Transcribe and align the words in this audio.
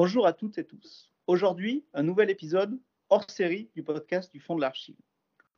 Bonjour 0.00 0.28
à 0.28 0.32
toutes 0.32 0.58
et 0.58 0.64
tous. 0.64 1.10
Aujourd'hui, 1.26 1.84
un 1.92 2.04
nouvel 2.04 2.30
épisode 2.30 2.78
hors 3.08 3.28
série 3.28 3.68
du 3.74 3.82
podcast 3.82 4.32
du 4.32 4.38
Fonds 4.38 4.54
de 4.54 4.60
l'Archive. 4.60 4.94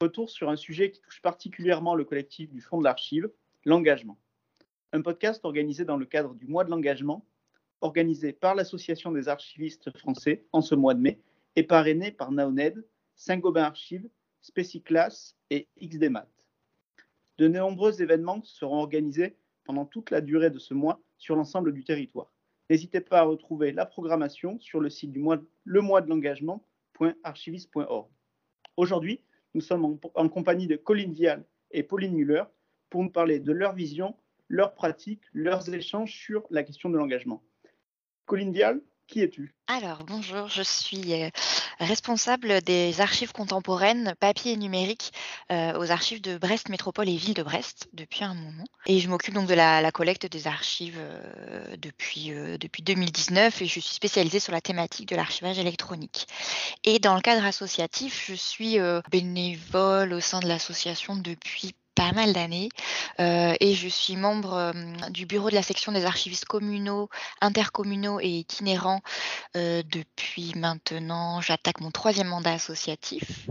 Retour 0.00 0.30
sur 0.30 0.48
un 0.48 0.56
sujet 0.56 0.90
qui 0.90 1.02
touche 1.02 1.20
particulièrement 1.20 1.94
le 1.94 2.06
collectif 2.06 2.50
du 2.50 2.62
Fonds 2.62 2.78
de 2.78 2.84
l'Archive, 2.84 3.30
l'engagement. 3.66 4.18
Un 4.94 5.02
podcast 5.02 5.44
organisé 5.44 5.84
dans 5.84 5.98
le 5.98 6.06
cadre 6.06 6.34
du 6.34 6.46
mois 6.46 6.64
de 6.64 6.70
l'engagement, 6.70 7.26
organisé 7.82 8.32
par 8.32 8.54
l'Association 8.54 9.12
des 9.12 9.28
archivistes 9.28 9.94
français 9.98 10.46
en 10.52 10.62
ce 10.62 10.74
mois 10.74 10.94
de 10.94 11.00
mai 11.00 11.20
et 11.54 11.62
parrainé 11.62 12.10
par 12.10 12.32
Naoned, 12.32 12.82
Saint-Gobain 13.16 13.64
Archives, 13.64 14.08
Spéciclass 14.40 15.36
et 15.50 15.68
XDMAT. 15.82 16.30
De 17.36 17.46
nombreux 17.46 18.00
événements 18.00 18.40
seront 18.44 18.78
organisés 18.78 19.36
pendant 19.64 19.84
toute 19.84 20.10
la 20.10 20.22
durée 20.22 20.48
de 20.48 20.58
ce 20.58 20.72
mois 20.72 20.98
sur 21.18 21.36
l'ensemble 21.36 21.74
du 21.74 21.84
territoire. 21.84 22.32
N'hésitez 22.70 23.00
pas 23.00 23.18
à 23.18 23.24
retrouver 23.24 23.72
la 23.72 23.84
programmation 23.84 24.60
sur 24.60 24.78
le 24.78 24.90
site 24.90 25.10
du 25.10 25.18
mois, 25.18 25.38
de 25.38 26.08
l'engagement.archiviste.org. 26.08 28.08
Aujourd'hui, 28.76 29.24
nous 29.54 29.60
sommes 29.60 29.84
en, 29.84 29.98
en, 30.14 30.28
compagnie 30.28 30.68
de 30.68 30.76
Colline 30.76 31.12
Vial 31.12 31.44
et 31.72 31.82
Pauline 31.82 32.14
Muller 32.14 32.44
pour 32.88 33.02
nous 33.02 33.10
parler 33.10 33.40
de 33.40 33.50
leur 33.50 33.74
vision, 33.74 34.14
leurs 34.46 34.74
pratiques, 34.74 35.24
leurs 35.32 35.68
échanges 35.74 36.14
sur 36.14 36.46
la 36.50 36.62
question 36.62 36.90
de 36.90 36.96
l'engagement. 36.96 37.42
Colline 38.26 38.52
Vial, 38.52 38.80
qui 39.08 39.22
es-tu? 39.22 39.52
Alors, 39.66 40.04
bonjour, 40.04 40.46
je 40.46 40.62
suis 40.62 41.12
euh, 41.12 41.28
responsable 41.80 42.60
des 42.62 43.00
archives 43.00 43.32
contemporaines 43.32 44.14
papier 44.20 44.52
et 44.52 44.56
numérique 44.56 45.12
euh, 45.50 45.78
aux 45.78 45.90
archives 45.90 46.20
de 46.20 46.38
Brest 46.38 46.68
Métropole 46.68 47.08
et 47.08 47.16
Ville 47.16 47.34
de 47.34 47.42
Brest 47.42 47.88
depuis 47.92 48.22
un 48.24 48.34
moment. 48.34 48.64
Et 48.86 49.00
je 49.00 49.08
m'occupe 49.08 49.34
donc 49.34 49.48
de 49.48 49.54
la, 49.54 49.90
collecte 49.90 50.26
des 50.26 50.46
archives 50.46 50.98
euh, 50.98 51.76
depuis, 51.78 52.32
euh, 52.32 52.58
depuis 52.58 52.82
2019 52.82 53.62
et 53.62 53.66
je 53.66 53.80
suis 53.80 53.94
spécialisée 53.94 54.40
sur 54.40 54.52
la 54.52 54.60
thématique 54.60 55.08
de 55.08 55.16
l'archivage 55.16 55.58
électronique. 55.58 56.26
Et 56.84 56.98
dans 56.98 57.14
le 57.14 57.20
cadre 57.20 57.44
associatif, 57.44 58.24
je 58.28 58.34
suis 58.34 58.78
bénévole 59.10 60.12
au 60.12 60.20
sein 60.20 60.40
de 60.40 60.46
l'association 60.46 61.16
depuis 61.16 61.74
pas 62.00 62.12
mal 62.12 62.32
d'années 62.32 62.70
euh, 63.20 63.52
et 63.60 63.74
je 63.74 63.86
suis 63.86 64.16
membre 64.16 64.54
euh, 64.54 64.72
du 65.10 65.26
bureau 65.26 65.50
de 65.50 65.54
la 65.54 65.62
section 65.62 65.92
des 65.92 66.06
archivistes 66.06 66.46
communaux, 66.46 67.10
intercommunaux 67.42 68.20
et 68.20 68.28
itinérants 68.28 69.02
euh, 69.54 69.82
depuis 69.84 70.54
maintenant, 70.56 71.42
j'attaque 71.42 71.82
mon 71.82 71.90
troisième 71.90 72.28
mandat 72.28 72.52
associatif. 72.52 73.50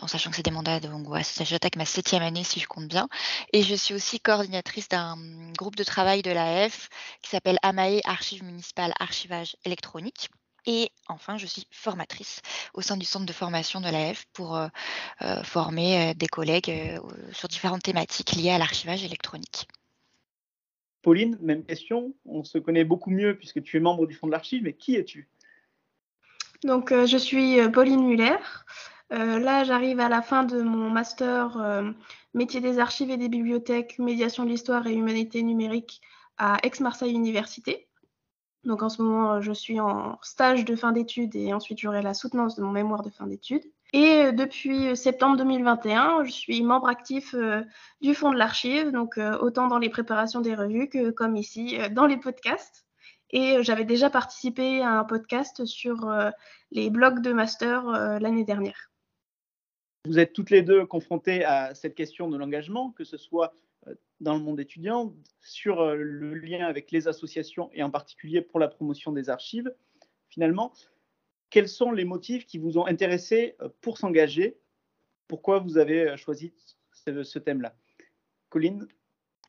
en 0.00 0.06
sachant 0.06 0.30
que 0.30 0.36
c'est 0.36 0.44
des 0.44 0.52
mandats, 0.52 0.78
donc 0.78 1.08
ouais, 1.08 1.22
j'attaque 1.42 1.74
ma 1.74 1.84
septième 1.84 2.22
année 2.22 2.44
si 2.44 2.60
je 2.60 2.68
compte 2.68 2.86
bien. 2.86 3.08
Et 3.52 3.62
je 3.62 3.74
suis 3.74 3.94
aussi 3.94 4.20
coordinatrice 4.20 4.88
d'un 4.88 5.18
groupe 5.58 5.76
de 5.76 5.84
travail 5.84 6.22
de 6.22 6.30
l'AF 6.30 6.88
qui 7.20 7.30
s'appelle 7.30 7.58
AMAE 7.62 8.00
Archives 8.04 8.44
municipales 8.44 8.94
archivage 9.00 9.56
électronique. 9.64 10.30
Et 10.66 10.90
enfin, 11.08 11.36
je 11.36 11.46
suis 11.46 11.66
formatrice 11.70 12.42
au 12.74 12.80
sein 12.80 12.96
du 12.96 13.04
centre 13.04 13.26
de 13.26 13.32
formation 13.32 13.80
de 13.80 13.88
l'AF 13.88 14.26
pour 14.32 14.56
euh, 14.56 14.68
euh, 15.22 15.42
former 15.42 16.10
euh, 16.10 16.14
des 16.14 16.26
collègues 16.26 16.70
euh, 16.70 16.98
sur 17.32 17.48
différentes 17.48 17.82
thématiques 17.82 18.32
liées 18.32 18.50
à 18.50 18.58
l'archivage 18.58 19.04
électronique. 19.04 19.66
Pauline, 21.02 21.38
même 21.40 21.64
question. 21.64 22.14
On 22.26 22.44
se 22.44 22.58
connaît 22.58 22.84
beaucoup 22.84 23.10
mieux 23.10 23.36
puisque 23.36 23.62
tu 23.62 23.76
es 23.76 23.80
membre 23.80 24.06
du 24.06 24.14
Fonds 24.14 24.26
de 24.26 24.32
l'Archive, 24.32 24.62
mais 24.62 24.74
qui 24.74 24.96
es-tu? 24.96 25.28
Donc, 26.62 26.92
je 26.92 27.16
suis 27.16 27.56
Pauline 27.70 28.06
Muller. 28.06 28.36
là, 29.08 29.64
j'arrive 29.64 29.98
à 29.98 30.10
la 30.10 30.20
fin 30.20 30.44
de 30.44 30.60
mon 30.60 30.90
master 30.90 31.56
métier 32.34 32.60
des 32.60 32.78
archives 32.78 33.10
et 33.10 33.16
des 33.16 33.30
bibliothèques, 33.30 33.98
médiation 33.98 34.44
de 34.44 34.50
l'histoire 34.50 34.86
et 34.86 34.94
humanité 34.94 35.42
numérique 35.42 36.02
à 36.36 36.58
Aix-Marseille 36.62 37.12
Université. 37.12 37.88
Donc 38.70 38.84
en 38.84 38.88
ce 38.88 39.02
moment, 39.02 39.40
je 39.40 39.50
suis 39.50 39.80
en 39.80 40.16
stage 40.22 40.64
de 40.64 40.76
fin 40.76 40.92
d'études 40.92 41.34
et 41.34 41.52
ensuite 41.52 41.80
j'aurai 41.80 42.02
la 42.02 42.14
soutenance 42.14 42.54
de 42.54 42.62
mon 42.62 42.70
mémoire 42.70 43.02
de 43.02 43.10
fin 43.10 43.26
d'études. 43.26 43.64
Et 43.92 44.30
depuis 44.30 44.96
septembre 44.96 45.36
2021, 45.38 46.22
je 46.22 46.30
suis 46.30 46.62
membre 46.62 46.86
actif 46.86 47.34
euh, 47.34 47.62
du 48.00 48.14
Fonds 48.14 48.30
de 48.30 48.38
l'Archive, 48.38 48.92
donc 48.92 49.18
euh, 49.18 49.36
autant 49.38 49.66
dans 49.66 49.78
les 49.78 49.88
préparations 49.88 50.40
des 50.40 50.54
revues 50.54 50.88
que 50.88 51.10
comme 51.10 51.34
ici 51.34 51.80
euh, 51.80 51.88
dans 51.88 52.06
les 52.06 52.16
podcasts. 52.16 52.86
Et 53.30 53.60
j'avais 53.64 53.84
déjà 53.84 54.08
participé 54.08 54.82
à 54.82 55.00
un 55.00 55.04
podcast 55.04 55.64
sur 55.64 56.12
les 56.72 56.90
blogs 56.90 57.22
de 57.22 57.32
master 57.32 57.84
l'année 58.18 58.42
dernière. 58.42 58.90
Vous 60.04 60.18
êtes 60.18 60.32
toutes 60.32 60.50
les 60.50 60.62
deux 60.62 60.84
confrontées 60.84 61.44
à 61.44 61.72
cette 61.76 61.94
question 61.94 62.28
de 62.28 62.36
l'engagement, 62.36 62.90
que 62.90 63.04
ce 63.04 63.16
soit 63.16 63.52
dans 64.20 64.34
le 64.34 64.40
monde 64.40 64.60
étudiant 64.60 65.14
sur 65.40 65.80
euh, 65.80 65.96
le 65.96 66.34
lien 66.34 66.66
avec 66.66 66.90
les 66.90 67.08
associations 67.08 67.70
et 67.72 67.82
en 67.82 67.90
particulier 67.90 68.42
pour 68.42 68.60
la 68.60 68.68
promotion 68.68 69.12
des 69.12 69.30
archives. 69.30 69.74
Finalement, 70.28 70.72
quels 71.48 71.68
sont 71.68 71.90
les 71.90 72.04
motifs 72.04 72.46
qui 72.46 72.58
vous 72.58 72.78
ont 72.78 72.86
intéressé 72.86 73.56
euh, 73.60 73.68
pour 73.80 73.98
s'engager? 73.98 74.58
Pourquoi 75.26 75.58
vous 75.58 75.78
avez 75.78 76.10
euh, 76.10 76.16
choisi 76.16 76.52
ce, 76.92 77.22
ce 77.22 77.38
thème-là? 77.38 77.74
Colline? 78.50 78.86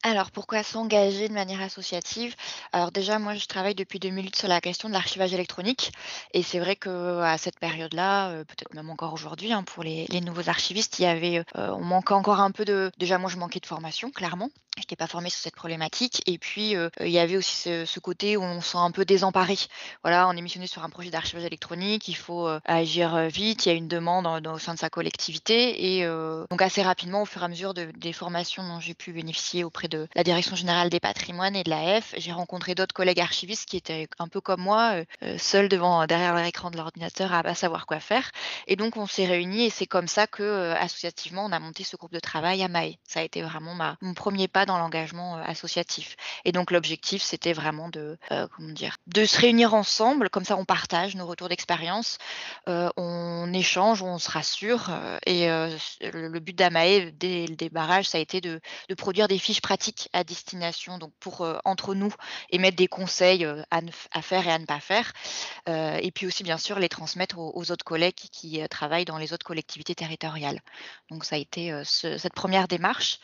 Alors, 0.04 0.32
pourquoi 0.32 0.64
s'engager 0.64 1.28
de 1.28 1.34
manière 1.34 1.62
associative? 1.62 2.36
Alors 2.72 2.92
déjà, 2.92 3.20
moi, 3.20 3.36
je 3.36 3.46
travaille 3.46 3.76
depuis 3.76 4.00
2008 4.00 4.36
sur 4.36 4.48
la 4.48 4.60
question 4.60 4.90
de 4.90 4.94
l'archivage 4.94 5.32
électronique. 5.32 5.92
Et 6.34 6.42
c'est 6.42 6.58
vrai 6.60 6.76
qu'à 6.76 7.38
cette 7.38 7.60
période-là, 7.60 8.32
euh, 8.32 8.44
peut-être 8.44 8.74
même 8.74 8.90
encore 8.90 9.14
aujourd'hui, 9.14 9.54
hein, 9.54 9.64
pour 9.64 9.84
les, 9.84 10.08
les, 10.10 10.22
nouveaux 10.22 10.50
archivistes, 10.50 10.98
il 10.98 11.04
y 11.04 11.06
avait, 11.06 11.44
euh, 11.56 11.70
on 11.70 11.84
manquait 11.84 12.14
encore 12.14 12.40
un 12.40 12.50
peu 12.50 12.66
de... 12.66 12.92
Déjà, 12.98 13.20
moi, 13.20 13.30
je 13.30 13.38
manquais 13.38 13.60
de 13.60 13.66
formation, 13.68 14.10
clairement. 14.10 14.50
Je 14.78 14.82
n'étais 14.82 14.96
pas 14.96 15.08
formée 15.08 15.30
sur 15.30 15.40
cette 15.40 15.56
problématique. 15.56 16.22
Et 16.26 16.38
puis, 16.38 16.76
euh, 16.76 16.90
il 17.02 17.10
y 17.10 17.20
avait 17.20 17.38
aussi 17.38 17.56
ce, 17.56 18.00
côté 18.00 18.38
où 18.38 18.42
on 18.42 18.62
se 18.62 18.72
sent 18.72 18.78
un 18.78 18.92
peu 18.92 19.06
désemparé. 19.06 19.58
Voilà, 20.04 20.28
on 20.28 20.32
est 20.32 20.42
missionné 20.42 20.66
sur 20.66 20.84
un 20.84 20.90
projet 20.90 21.10
d'archivage 21.10 21.46
électronique, 21.46 22.08
il 22.08 22.16
faut 22.16 22.48
euh, 22.48 22.60
agir 22.66 23.28
vite, 23.28 23.66
il 23.66 23.70
y 23.70 23.72
a 23.72 23.76
une 23.76 23.88
demande 23.88 24.26
au 24.48 24.58
sein 24.58 24.74
de 24.74 24.80
sa 24.80 24.90
collectivité. 24.90 25.98
Et 25.98 26.06
euh, 26.06 26.46
donc, 26.50 26.62
assez 26.62 26.82
rapidement, 26.82 27.22
au 27.24 27.26
fur 27.26 27.42
et 27.42 27.46
à 27.46 27.48
mesure 27.48 27.74
de, 27.74 27.92
des 27.98 28.14
formations 28.14 28.64
dont 28.64 28.80
j'ai 28.80 28.94
pu 28.94 29.12
bénéficier 29.12 29.64
auprès 29.64 29.88
de 29.88 30.08
la 30.16 30.24
Direction 30.24 30.56
générale 30.56 30.90
des 30.90 31.00
patrimoines 31.00 31.56
et 31.56 31.64
de 31.64 31.70
l'AF, 31.70 32.16
j'ai 32.18 32.32
rencontré 32.32 32.76
d'autres 32.76 32.94
collègues 32.94 33.20
archivistes 33.20 33.68
qui 33.68 33.78
étaient 33.78 34.08
un 34.20 34.28
peu 34.28 34.42
comme 34.42 34.62
moi, 34.62 35.04
euh, 35.24 35.38
seuls 35.38 35.70
devant, 35.70 36.06
derrière 36.08 36.34
leur 36.34 36.46
écran 36.46 36.72
de 36.72 36.78
l'ordinateur 36.78 37.34
à 37.34 37.44
pas 37.44 37.56
savoir 37.56 37.86
quoi 37.86 38.00
faire. 38.00 38.32
Et 38.68 38.76
donc, 38.76 38.98
on 38.98 39.08
s'est 39.08 39.26
réunis 39.26 39.66
et 39.66 39.70
c'est 39.70 39.88
comme 39.88 40.08
ça 40.08 40.28
que, 40.28 40.44
euh, 40.44 40.76
associativement, 40.76 41.46
on 41.46 41.52
a 41.52 41.60
monté 41.60 41.84
ce 41.84 41.96
groupe 41.96 42.14
de 42.14 42.20
travail 42.20 42.64
à 42.64 42.68
Maé. 42.68 43.00
Ça 43.08 43.20
a 43.20 43.24
été 43.24 43.42
vraiment 43.42 43.76
mon 44.02 44.14
premier 44.14 44.48
pas 44.48 44.61
dans 44.66 44.78
l'engagement 44.78 45.38
euh, 45.38 45.44
associatif. 45.46 46.16
Et 46.46 46.52
donc, 46.52 46.72
l'objectif, 46.72 47.22
c'était 47.22 47.54
vraiment 47.54 47.90
de, 47.90 48.18
euh, 48.32 48.48
comment 48.56 48.74
dire, 48.74 48.98
de 49.08 49.26
se 49.26 49.40
réunir 49.40 49.74
ensemble. 49.74 50.30
Comme 50.30 50.46
ça, 50.46 50.58
on 50.58 50.66
partage 50.66 51.16
nos 51.16 51.26
retours 51.26 51.50
d'expérience, 51.50 52.18
euh, 52.68 52.90
on 52.98 53.52
échange, 53.54 54.02
on 54.02 54.18
se 54.18 54.30
rassure. 54.30 54.90
et 55.26 55.48
le, 55.48 56.40
but 56.40 56.56
d'Amae, 56.56 57.12
dès 57.12 57.48
le 57.48 57.56
débarrage, 57.56 58.08
ça 58.08 58.18
a 58.18 58.22
été 58.22 58.42
de, 58.42 58.60
de 58.90 58.96
produire 58.96 59.28
des 59.28 59.38
fiches 59.38 59.62
pratiques 59.62 60.10
à 60.14 60.24
destination, 60.24 60.98
donc 60.98 61.12
pour 61.20 61.46
entre 61.66 61.94
nous, 61.94 62.14
émettre 62.50 62.78
des 62.78 62.88
conseils 62.88 63.46
à, 63.72 64.22
faire 64.22 64.48
et 64.48 64.52
à 64.52 64.60
ne 64.60 64.66
pas 64.66 64.80
faire. 64.80 65.14
Et 65.68 66.12
puis 66.12 66.26
aussi, 66.28 66.44
bien 66.44 66.58
sûr, 66.58 66.80
les 66.80 66.90
transmettre 66.90 67.38
aux, 67.38 67.72
autres 67.72 67.86
collègues 67.86 68.16
qui, 68.16 68.62
travaillent 68.70 69.06
dans 69.06 69.18
les 69.18 69.34
autres 69.34 69.46
collectivités 69.46 69.96
territoriales. 69.96 70.60
Donc 71.10 71.26
ça 71.26 71.36
a 71.36 71.40
été 71.40 71.82
ce, 71.84 72.18
cette 72.18 72.34
première 72.34 72.68
démarche. 72.68 73.20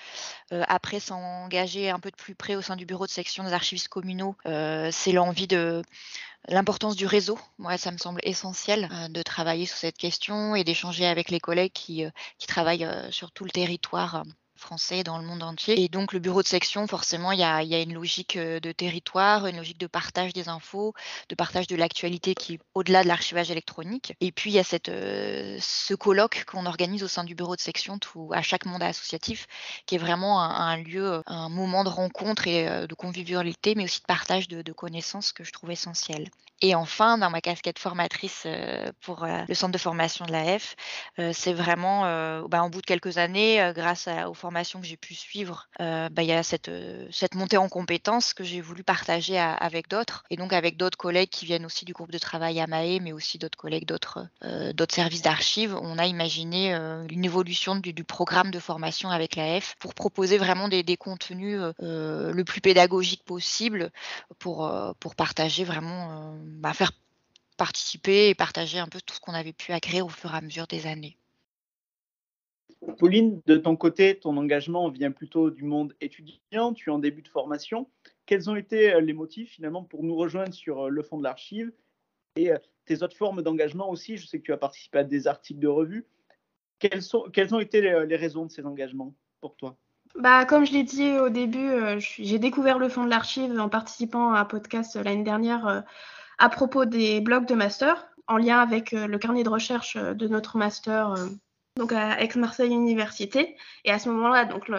après, 0.51 0.99
s'engager 1.27 1.89
un 1.89 1.99
peu 1.99 2.11
de 2.11 2.15
plus 2.15 2.35
près 2.35 2.55
au 2.55 2.61
sein 2.61 2.75
du 2.75 2.85
bureau 2.85 3.05
de 3.05 3.11
section 3.11 3.43
des 3.43 3.53
archivistes 3.53 3.87
communaux, 3.87 4.35
c'est 4.45 5.11
l'envie 5.11 5.47
de 5.47 5.81
l'importance 6.47 6.95
du 6.95 7.05
réseau. 7.05 7.37
Moi, 7.57 7.77
ça 7.77 7.91
me 7.91 7.97
semble 7.97 8.21
essentiel 8.23 8.89
euh, 8.91 9.07
de 9.09 9.21
travailler 9.21 9.65
sur 9.65 9.77
cette 9.77 9.97
question 9.97 10.55
et 10.55 10.63
d'échanger 10.63 11.05
avec 11.05 11.29
les 11.29 11.39
collègues 11.39 11.73
qui, 11.73 12.05
euh, 12.05 12.09
travaillent 12.47 12.85
euh, 12.85 13.11
sur 13.11 13.31
tout 13.31 13.43
le 13.43 13.51
territoire 13.51 14.23
français 14.57 15.03
dans 15.03 15.17
le 15.17 15.25
monde 15.25 15.43
entier. 15.43 15.81
Et 15.81 15.89
donc 15.89 16.13
le 16.13 16.19
bureau 16.19 16.41
de 16.41 16.47
section, 16.47 16.87
forcément, 16.87 17.31
il 17.31 17.39
y 17.39 17.43
a, 17.43 17.63
y 17.63 17.75
a 17.75 17.81
une 17.81 17.93
logique 17.93 18.37
de 18.37 18.71
territoire, 18.71 19.47
une 19.47 19.57
logique 19.57 19.79
de 19.79 19.87
partage 19.87 20.33
des 20.33 20.49
infos, 20.49 20.93
de 21.29 21.35
partage 21.35 21.67
de 21.67 21.75
l'actualité 21.75 22.35
qui 22.35 22.55
est 22.55 22.59
au-delà 22.73 23.03
de 23.03 23.07
l'archivage 23.07 23.51
électronique. 23.51 24.13
Et 24.21 24.31
puis 24.31 24.51
il 24.51 24.53
y 24.53 24.59
a 24.59 24.63
cette, 24.63 24.89
euh, 24.89 25.57
ce 25.61 25.93
colloque 25.93 26.45
qu'on 26.45 26.65
organise 26.65 27.03
au 27.03 27.07
sein 27.07 27.23
du 27.23 27.35
bureau 27.35 27.55
de 27.55 27.61
section 27.61 27.99
tout, 27.99 28.29
à 28.33 28.41
chaque 28.41 28.65
mandat 28.65 28.87
associatif, 28.87 29.47
qui 29.85 29.95
est 29.95 29.99
vraiment 29.99 30.41
un, 30.41 30.77
lieu, 30.77 31.21
un 31.25 31.49
moment 31.49 31.83
de 31.83 31.89
rencontre 31.89 32.47
et 32.47 32.67
euh, 32.67 32.87
de 32.87 32.95
convivialité, 32.95 33.75
mais 33.75 33.85
aussi 33.85 34.01
de 34.01 34.05
partage 34.05 34.47
de, 34.47 34.61
de, 34.61 34.71
connaissances 34.73 35.31
que 35.31 35.43
je 35.43 35.51
trouve 35.51 35.71
essentiel. 35.71 36.29
Et 36.61 36.73
enfin, 36.73 37.19
dans 37.19 37.29
ma 37.29 37.39
casquette 37.39 37.77
formatrice 37.77 38.43
euh, 38.47 38.91
pour 39.01 39.23
euh, 39.23 39.43
le 39.47 39.53
centre 39.53 39.73
de 39.73 39.77
formation 39.77 40.25
de 40.25 40.31
l'AF, 40.31 40.75
euh, 41.19 41.31
c'est 41.31 41.53
vraiment, 41.53 42.01
bah, 42.47 42.63
en 42.63 42.69
bout 42.69 42.81
de 42.81 42.85
quelques 42.85 43.17
années, 43.17 43.71
grâce 43.75 44.07
aux 44.27 44.33
formations 44.33 44.81
que 44.81 44.87
j'ai 44.87 44.97
pu 44.97 45.13
suivre, 45.13 45.67
bah, 45.79 46.09
il 46.17 46.25
y 46.25 46.31
a 46.31 46.43
cette, 46.43 46.69
montée 47.35 47.57
en 47.57 47.69
compétences 47.69 48.33
que 48.33 48.43
j'ai 48.43 48.61
voulu 48.61 48.83
partager 48.83 49.37
avec 49.37 49.89
d'autres, 49.89 50.23
et 50.29 50.37
donc 50.37 50.53
avec 50.53 50.77
d'autres 50.77 50.97
collègues 50.97 51.29
qui 51.29 51.45
viennent 51.45 51.65
aussi 51.65 51.85
du 51.85 51.93
groupe 51.93 52.11
de 52.11 52.17
travail 52.17 52.59
AMAE, 52.59 52.99
mais 53.01 53.11
aussi 53.11 53.37
d'autres 53.37 53.57
collègues 53.57 53.85
d'autres 53.85 54.27
services 54.89 55.21
d'archives. 55.21 55.75
On 55.81 55.97
a 55.97 56.05
imaginé 56.05 56.73
une 56.73 57.25
évolution 57.25 57.75
du, 57.75 58.03
programme 58.03 58.51
de 58.51 58.59
formation 58.59 59.09
avec 59.09 59.35
l'AF 59.35 59.75
pour 59.79 59.93
proposer 59.93 60.37
vraiment 60.37 60.67
des, 60.67 60.97
contenus 60.97 61.59
le 61.79 62.43
plus 62.43 62.61
pédagogiques 62.61 63.23
possible 63.23 63.91
pour 64.39 65.15
partager 65.15 65.63
vraiment 65.63 66.37
bah, 66.47 66.73
faire 66.73 66.91
participer 67.57 68.29
et 68.29 68.35
partager 68.35 68.79
un 68.79 68.87
peu 68.87 68.99
tout 69.05 69.15
ce 69.15 69.19
qu'on 69.19 69.33
avait 69.33 69.53
pu 69.53 69.71
acquérir 69.71 70.05
au 70.05 70.09
fur 70.09 70.33
et 70.33 70.37
à 70.37 70.41
mesure 70.41 70.67
des 70.67 70.87
années. 70.87 71.17
Pauline, 72.99 73.41
de 73.45 73.57
ton 73.57 73.75
côté, 73.75 74.19
ton 74.19 74.37
engagement 74.37 74.89
vient 74.89 75.11
plutôt 75.11 75.49
du 75.49 75.63
monde 75.63 75.93
étudiant, 75.99 76.73
tu 76.73 76.89
es 76.89 76.93
en 76.93 76.99
début 76.99 77.21
de 77.21 77.27
formation. 77.27 77.89
Quels 78.25 78.49
ont 78.49 78.55
été 78.55 78.93
euh, 78.93 79.01
les 79.01 79.13
motifs 79.13 79.51
finalement 79.51 79.83
pour 79.83 80.03
nous 80.03 80.15
rejoindre 80.15 80.53
sur 80.53 80.85
euh, 80.85 80.89
le 80.89 81.01
fond 81.01 81.17
de 81.17 81.23
l'archive 81.23 81.71
et 82.35 82.51
euh, 82.51 82.57
tes 82.85 83.01
autres 83.01 83.17
formes 83.17 83.41
d'engagement 83.41 83.89
aussi? 83.89 84.17
Je 84.17 84.27
sais 84.27 84.37
que 84.39 84.43
tu 84.43 84.53
as 84.53 84.57
participé 84.57 84.99
à 84.99 85.03
des 85.03 85.27
articles 85.27 85.59
de 85.59 85.67
revue. 85.67 86.05
Quelles, 86.79 87.01
sont, 87.01 87.23
quelles 87.33 87.55
ont 87.55 87.59
été 87.59 87.81
les, 87.81 88.15
raisons 88.15 88.45
de 88.45 88.51
ces 88.51 88.65
engagements 88.65 89.15
pour 89.41 89.55
toi? 89.55 89.75
Bah, 90.15 90.45
comme 90.45 90.65
je 90.65 90.73
l'ai 90.73 90.83
dit 90.83 91.17
au 91.17 91.29
début, 91.29 91.99
j'ai 91.99 92.37
découvert 92.37 92.77
le 92.77 92.87
fond 92.87 93.03
de 93.03 93.09
l'archive 93.09 93.59
en 93.59 93.67
participant 93.67 94.31
à 94.31 94.39
un 94.39 94.45
podcast 94.45 94.95
l'année 94.95 95.23
dernière 95.23 95.83
à 96.37 96.49
propos 96.49 96.85
des 96.85 97.21
blogs 97.21 97.47
de 97.47 97.55
master, 97.55 98.07
en 98.27 98.37
lien 98.37 98.59
avec 98.59 98.91
le 98.91 99.17
carnet 99.17 99.43
de 99.43 99.49
recherche 99.49 99.95
de 99.97 100.27
notre 100.27 100.57
master 100.57 101.15
donc 101.77 101.93
à 101.93 102.19
Aix-Marseille 102.21 102.73
Université. 102.73 103.55
Et 103.85 103.91
à 103.91 103.99
ce 103.99 104.09
moment-là, 104.09 104.45
donc 104.45 104.69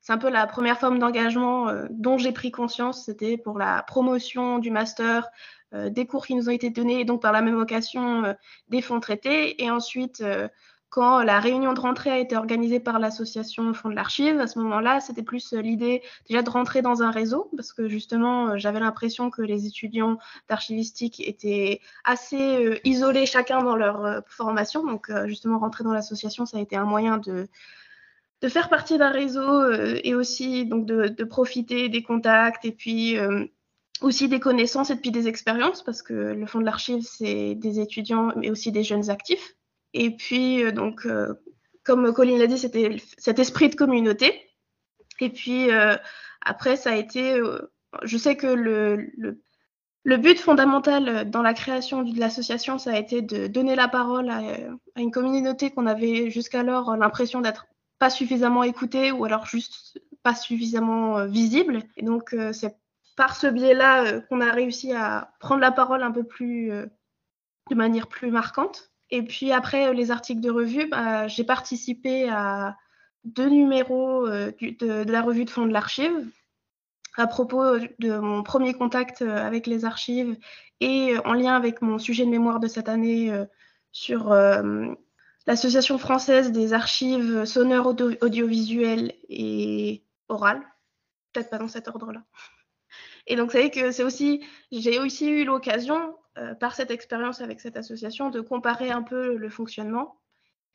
c'est 0.00 0.12
un 0.12 0.18
peu 0.18 0.28
la 0.28 0.46
première 0.46 0.78
forme 0.78 0.98
d'engagement 0.98 1.68
euh, 1.68 1.86
dont 1.90 2.18
j'ai 2.18 2.32
pris 2.32 2.50
conscience. 2.50 3.04
C'était 3.04 3.38
pour 3.38 3.58
la 3.58 3.82
promotion 3.84 4.58
du 4.58 4.70
master, 4.70 5.28
euh, 5.72 5.88
des 5.88 6.06
cours 6.06 6.26
qui 6.26 6.34
nous 6.34 6.48
ont 6.48 6.52
été 6.52 6.70
donnés, 6.70 7.00
et 7.00 7.04
donc 7.04 7.22
par 7.22 7.32
la 7.32 7.40
même 7.40 7.58
occasion 7.58 8.24
euh, 8.24 8.34
des 8.68 8.82
fonds 8.82 9.00
traités. 9.00 9.62
Et 9.62 9.70
ensuite, 9.70 10.22
quand 10.90 11.22
la 11.22 11.38
réunion 11.38 11.72
de 11.72 11.78
rentrée 11.78 12.10
a 12.10 12.18
été 12.18 12.36
organisée 12.36 12.80
par 12.80 12.98
l'association 12.98 13.72
Fonds 13.74 13.90
de 13.90 13.94
l'Archive, 13.94 14.40
à 14.40 14.48
ce 14.48 14.58
moment-là, 14.58 15.00
c'était 15.00 15.22
plus 15.22 15.52
euh, 15.52 15.60
l'idée 15.60 16.02
déjà 16.28 16.42
de 16.42 16.50
rentrer 16.50 16.82
dans 16.82 17.02
un 17.02 17.12
réseau, 17.12 17.48
parce 17.56 17.72
que 17.72 17.88
justement, 17.88 18.48
euh, 18.48 18.56
j'avais 18.56 18.80
l'impression 18.80 19.30
que 19.30 19.40
les 19.40 19.66
étudiants 19.66 20.18
d'archivistique 20.48 21.20
étaient 21.26 21.80
assez 22.04 22.66
euh, 22.66 22.78
isolés 22.84 23.24
chacun 23.24 23.62
dans 23.62 23.76
leur 23.76 24.22
formation. 24.26 24.84
Donc, 24.84 25.12
justement, 25.26 25.60
rentrer 25.60 25.84
dans 25.84 25.92
l'association, 25.92 26.44
ça 26.44 26.58
a 26.58 26.60
été 26.60 26.74
un 26.74 26.84
moyen 26.84 27.18
de, 27.18 27.48
faire 28.48 28.68
partie 28.68 28.98
d'un 28.98 29.10
réseau 29.10 29.70
et 29.70 30.14
aussi 30.14 30.66
donc 30.66 30.86
de, 30.86 31.24
profiter 31.24 31.88
des 31.88 32.02
contacts 32.02 32.64
et 32.64 32.72
puis 32.72 33.16
aussi 34.00 34.28
des 34.28 34.40
connaissances 34.40 34.90
et 34.90 34.96
puis 34.96 35.10
des 35.10 35.28
expériences, 35.28 35.82
parce 35.82 36.02
que 36.02 36.14
le 36.14 36.46
Fonds 36.46 36.60
de 36.60 36.64
l'Archive, 36.64 37.02
c'est 37.02 37.54
des 37.54 37.80
étudiants, 37.80 38.32
mais 38.36 38.50
aussi 38.50 38.72
des 38.72 38.82
jeunes 38.82 39.10
actifs. 39.10 39.54
Et 39.94 40.16
puis, 40.16 40.64
euh, 40.64 40.72
donc, 40.72 41.06
euh, 41.06 41.34
comme 41.84 42.12
Colline 42.12 42.38
l'a 42.38 42.46
dit, 42.46 42.58
c'était 42.58 42.96
cet 43.18 43.38
esprit 43.38 43.68
de 43.68 43.74
communauté. 43.74 44.48
Et 45.20 45.30
puis, 45.30 45.70
euh, 45.70 45.96
après, 46.42 46.76
ça 46.76 46.92
a 46.92 46.96
été. 46.96 47.40
je 48.02 48.16
sais 48.16 48.36
que 48.36 48.46
le, 48.46 49.10
le, 50.04 50.16
but 50.16 50.38
fondamental 50.38 51.28
dans 51.28 51.42
la 51.42 51.54
création 51.54 52.02
de 52.02 52.18
l'association, 52.18 52.78
ça 52.78 52.92
a 52.92 52.98
été 52.98 53.20
de 53.22 53.46
donner 53.46 53.74
la 53.74 53.88
parole 53.88 54.30
à, 54.30 54.40
une 54.96 55.10
communauté 55.10 55.70
qu'on 55.70 55.86
avait 55.86 56.30
jusqu'alors 56.30 56.96
l'impression 56.96 57.40
d'être 57.40 57.66
pas 57.98 58.10
suffisamment 58.10 58.62
écoutée 58.62 59.12
ou 59.12 59.24
alors 59.26 59.44
juste 59.44 60.00
pas 60.22 60.34
suffisamment 60.34 61.26
visible. 61.26 61.82
Et 61.98 62.02
donc, 62.02 62.34
c'est 62.52 62.76
par 63.16 63.36
ce 63.36 63.46
biais-là 63.46 64.20
qu'on 64.22 64.40
a 64.40 64.52
réussi 64.52 64.92
à 64.94 65.32
prendre 65.40 65.60
la 65.60 65.72
parole 65.72 66.02
un 66.02 66.12
peu 66.12 66.24
plus, 66.24 66.70
de 66.70 67.74
manière 67.74 68.06
plus 68.06 68.30
marquante. 68.30 68.89
Et 69.10 69.22
puis 69.22 69.52
après 69.52 69.88
euh, 69.88 69.92
les 69.92 70.10
articles 70.10 70.40
de 70.40 70.50
revue, 70.50 70.86
bah, 70.88 71.28
j'ai 71.28 71.44
participé 71.44 72.28
à 72.28 72.76
deux 73.24 73.48
numéros 73.48 74.26
euh, 74.26 74.52
de, 74.60 75.10
la 75.10 75.22
revue 75.22 75.44
de 75.44 75.50
fond 75.50 75.66
de 75.66 75.72
l'archive 75.72 76.28
à 77.16 77.26
propos 77.26 77.78
de 77.98 78.18
mon 78.18 78.42
premier 78.42 78.72
contact 78.72 79.22
euh, 79.22 79.36
avec 79.36 79.66
les 79.66 79.84
archives 79.84 80.38
et 80.80 81.16
en 81.24 81.32
lien 81.32 81.54
avec 81.54 81.82
mon 81.82 81.98
sujet 81.98 82.24
de 82.24 82.30
mémoire 82.30 82.60
de 82.60 82.68
cette 82.68 82.88
année 82.88 83.30
sur 83.92 84.32
l'Association 85.46 85.98
française 85.98 86.52
des 86.52 86.72
archives 86.72 87.44
sonores 87.44 87.94
audiovisuelles 88.22 89.12
et 89.28 90.02
orales. 90.30 90.62
Peut-être 91.34 91.50
pas 91.50 91.58
dans 91.58 91.68
cet 91.68 91.88
ordre-là. 91.88 92.22
Et 93.30 93.36
donc, 93.36 93.52
savez 93.52 93.70
que 93.70 93.92
c'est 93.92 94.02
aussi, 94.02 94.44
j'ai 94.72 94.98
aussi 94.98 95.28
eu 95.30 95.44
l'occasion 95.44 96.16
euh, 96.36 96.52
par 96.54 96.74
cette 96.74 96.90
expérience 96.90 97.40
avec 97.40 97.60
cette 97.60 97.76
association, 97.76 98.28
de 98.28 98.40
comparer 98.40 98.90
un 98.90 99.02
peu 99.02 99.36
le 99.36 99.48
fonctionnement 99.48 100.18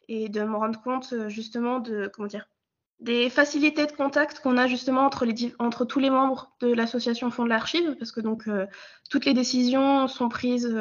et 0.07 0.29
de 0.29 0.41
me 0.41 0.55
rendre 0.55 0.81
compte 0.81 1.11
euh, 1.11 1.27
justement 1.27 1.79
de 1.79 2.07
comment 2.07 2.29
dire 2.29 2.47
des 3.01 3.29
facilités 3.29 3.85
de 3.85 3.91
contact 3.91 4.39
qu'on 4.39 4.57
a 4.57 4.67
justement 4.67 5.01
entre, 5.01 5.83
tous 5.83 5.99
les 5.99 6.09
membres 6.09 6.55
de 6.61 6.73
l'association 6.73 7.29
Fonds 7.29 7.43
de 7.43 7.49
l'Archive, 7.49 7.97
parce 7.99 8.13
que 8.13 8.21
donc 8.21 8.47
euh, 8.47 8.67
toutes 9.09 9.25
les 9.25 9.33
décisions 9.33 10.07
sont 10.07 10.29
prises 10.29 10.73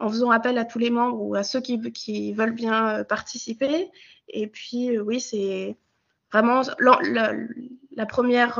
en 0.00 0.08
faisant 0.08 0.32
appel 0.32 0.58
à 0.58 0.64
tous 0.64 0.80
les 0.80 0.90
membres 0.90 1.22
ou 1.22 1.36
à 1.36 1.44
ceux 1.44 1.60
qui, 1.60 2.32
veulent 2.32 2.50
bien 2.50 3.04
participer. 3.04 3.92
Et 4.26 4.48
puis 4.48 4.98
oui, 4.98 5.20
c'est 5.20 5.78
vraiment 6.32 6.62
la 6.80 8.06
première 8.06 8.58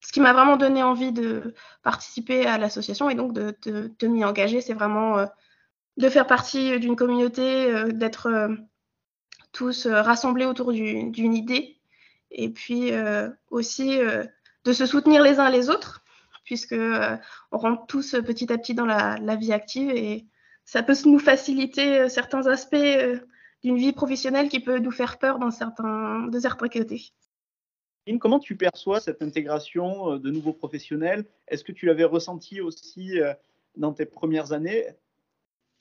ce 0.00 0.12
qui 0.12 0.20
m'a 0.20 0.32
vraiment 0.32 0.56
donné 0.56 0.82
envie 0.82 1.12
de 1.12 1.54
participer 1.82 2.46
à 2.46 2.58
l'association 2.58 3.10
et 3.10 3.14
donc 3.14 3.32
de, 3.32 4.06
m'y 4.06 4.24
engager, 4.24 4.60
c'est 4.60 4.74
vraiment 4.74 5.18
euh, 5.18 5.26
de 5.98 6.08
faire 6.08 6.26
partie 6.26 6.78
d'une 6.80 6.96
communauté, 6.96 7.72
euh, 7.72 7.92
d'être 7.92 8.26
euh, 8.26 8.48
tous 9.52 9.86
rassemblés 9.86 10.46
autour 10.46 10.72
d'une 10.72 11.34
idée 11.34 11.80
et 12.30 12.50
puis 12.50 12.92
aussi 13.50 13.98
de 13.98 14.72
se 14.72 14.86
soutenir 14.86 15.24
les 15.24 15.40
uns 15.40 15.50
les 15.50 15.68
autres 15.68 16.04
puisque 16.44 16.76
on 17.50 17.58
rentre 17.58 17.84
tous 17.86 18.12
petit 18.24 18.52
à 18.52 18.58
petit 18.58 18.74
dans 18.74 18.86
la, 18.86 19.18
la, 19.18 19.34
vie 19.34 19.52
active 19.52 19.90
et 19.90 20.28
ça 20.64 20.84
peut 20.84 20.94
nous 21.04 21.18
faciliter 21.18 22.08
certains 22.08 22.46
aspects 22.46 22.76
d'une 23.64 23.76
vie 23.76 23.92
professionnelle 23.92 24.48
qui 24.48 24.60
peut 24.60 24.78
nous 24.78 24.92
faire 24.92 25.18
peur 25.18 25.40
dans 25.40 25.50
certains, 25.50 26.28
de 26.28 26.38
certains 26.38 26.68
côtés. 26.68 27.12
Comment 28.20 28.40
tu 28.40 28.56
perçois 28.56 29.00
cette 29.00 29.22
intégration 29.22 30.12
euh, 30.12 30.18
de 30.18 30.30
nouveaux 30.30 30.52
professionnels? 30.52 31.24
Est-ce 31.48 31.64
que 31.64 31.72
tu 31.72 31.86
l'avais 31.86 32.04
ressenti 32.04 32.60
aussi 32.60 33.20
euh, 33.20 33.32
dans 33.76 33.92
tes 33.92 34.06
premières 34.06 34.52
années? 34.52 34.86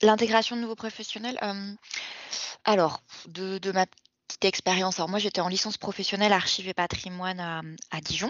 L'intégration 0.02 0.56
de 0.56 0.62
nouveaux 0.62 0.76
professionnels 0.76 1.38
euh, 1.42 1.74
Alors, 2.66 3.02
de, 3.28 3.72
ma 3.72 3.86
petite 4.28 4.46
expérience, 4.46 5.00
alors 5.00 5.10
moi 5.10 5.20
j'étais 5.20 5.42
en 5.42 5.48
licence 5.48 5.78
professionnelle 5.78 6.32
archives 6.32 6.68
et 6.68 6.74
patrimoine 6.74 7.40
à 7.40 8.02
Dijon. 8.02 8.30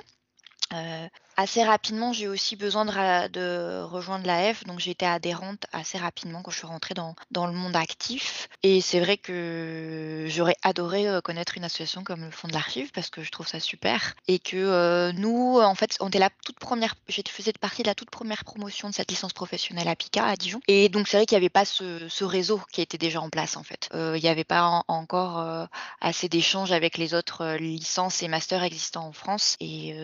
Assez 1.40 1.64
rapidement, 1.64 2.12
j'ai 2.12 2.28
aussi 2.28 2.58
besoin 2.58 2.84
de, 2.84 3.82
rejoindre 3.84 4.28
l'AF, 4.28 4.66
donc 4.66 4.80
j'ai 4.80 4.92
été 4.92 5.06
adhérente 5.06 5.66
assez 5.72 5.98
rapidement 5.98 6.42
quand 6.42 6.52
je 6.52 6.58
suis 6.58 6.68
rentrée 6.68 6.94
dans, 6.94 7.16
dans 7.32 7.48
le 7.48 7.54
monde 7.54 7.78
actif. 7.78 8.50
Et 8.62 8.82
c'est 8.82 9.00
vrai 9.00 9.16
que 9.16 10.26
j'aurais 10.28 10.58
adoré 10.64 11.08
euh, 11.08 11.22
connaître 11.22 11.56
une 11.56 11.64
association 11.64 12.04
comme 12.04 12.26
le 12.26 12.32
Fonds 12.32 12.50
de 12.50 12.54
l'Archive 12.54 12.92
parce 12.92 13.10
que 13.10 13.24
je 13.24 13.32
trouve 13.32 13.48
ça 13.48 13.62
super. 13.62 14.16
Et 14.28 14.40
que 14.40 14.58
euh, 14.58 15.14
nous, 15.14 15.60
en 15.62 15.76
fait, 15.76 15.96
on 16.02 16.10
était 16.10 16.20
la 16.20 16.30
toute 16.44 16.60
première, 16.60 16.96
faisais 17.08 17.54
partie 17.54 17.84
de 17.84 17.88
la 17.88 17.96
toute 17.96 18.10
première 18.10 18.44
promotion 18.44 18.90
de 18.90 18.94
cette 18.94 19.10
licence 19.10 19.32
professionnelle 19.32 19.88
à 19.88 19.96
PICA 19.96 20.26
à 20.26 20.36
Dijon. 20.36 20.60
Et 20.68 20.90
donc 20.90 21.08
c'est 21.08 21.16
vrai 21.16 21.26
qu'il 21.26 21.38
n'y 21.38 21.44
avait 21.44 21.50
pas 21.50 21.64
ce, 21.64 22.24
réseau 22.26 22.60
qui 22.74 22.82
était 22.82 22.98
déjà 22.98 23.22
en 23.22 23.30
place 23.30 23.56
en 23.56 23.64
fait. 23.64 23.90
il 23.94 24.22
n'y 24.22 24.28
avait 24.28 24.44
pas 24.44 24.84
encore 24.88 25.68
assez 26.02 26.28
d'échanges 26.28 26.74
avec 26.74 26.98
les 26.98 27.14
autres 27.14 27.56
licences 27.56 28.22
et 28.24 28.28
masters 28.28 28.64
existants 28.64 29.08
en 29.08 29.14
France. 29.14 29.56
Et 29.62 29.96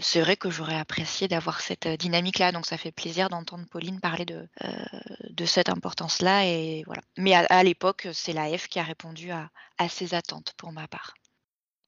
c'est 0.00 0.20
vrai 0.20 0.36
que 0.36 0.48
j'aurais 0.54 0.76
apprécié 0.76 1.28
d'avoir 1.28 1.60
cette 1.60 1.86
euh, 1.86 1.96
dynamique-là. 1.96 2.52
Donc 2.52 2.66
ça 2.66 2.76
fait 2.76 2.92
plaisir 2.92 3.28
d'entendre 3.28 3.64
Pauline 3.70 4.00
parler 4.00 4.24
de, 4.24 4.46
euh, 4.64 5.46
cette 5.46 5.68
importance-là. 5.68 6.42
Voilà. 6.86 7.02
Mais 7.18 7.34
à, 7.34 7.62
l'époque, 7.62 8.08
c'est 8.12 8.32
l'AF 8.32 8.68
qui 8.68 8.78
a 8.78 8.82
répondu 8.82 9.30
à, 9.30 9.50
ces 9.88 10.14
attentes 10.14 10.54
pour 10.56 10.72
ma 10.72 10.88
part. 10.88 11.14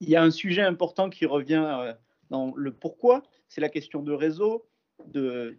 Il 0.00 0.10
y 0.10 0.16
a 0.16 0.22
un 0.22 0.30
sujet 0.30 0.62
important 0.62 1.08
qui 1.08 1.24
revient 1.24 1.64
euh, 1.66 1.94
dans 2.28 2.52
le 2.54 2.72
pourquoi, 2.72 3.22
c'est 3.48 3.60
la 3.60 3.70
question 3.70 4.02
de 4.02 4.12
réseau, 4.12 4.68
de, 5.06 5.56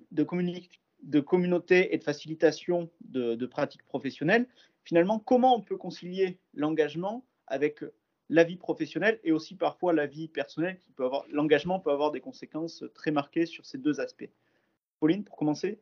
communauté 1.22 1.94
et 1.94 1.98
de 1.98 2.04
facilitation 2.04 2.92
de 3.02 3.46
pratiques 3.46 3.84
professionnelles. 3.84 4.48
Finalement, 4.84 5.20
comment 5.20 5.56
on 5.56 5.62
peut 5.62 5.78
concilier 5.78 6.40
l'engagement 6.54 7.26
avec 7.48 7.84
la 8.30 8.44
vie 8.44 8.58
professionnelle 8.58 9.20
et 9.24 9.32
aussi 9.32 9.56
parfois 9.56 9.94
la 9.94 10.06
vie 10.06 10.28
personnelle 10.28 10.80
qui 10.80 10.92
peut 10.92 11.06
avoir 11.06 11.24
l'engagement 11.30 11.80
peut 11.80 11.92
avoir 11.92 12.12
des 12.12 12.22
conséquences 12.22 12.84
très 12.94 13.12
marquées 13.12 13.46
sur 13.46 13.66
ces 13.66 13.78
deux 13.78 14.00
aspects. 14.00 14.30
Pauline, 15.00 15.24
pour 15.24 15.38
commencer? 15.38 15.80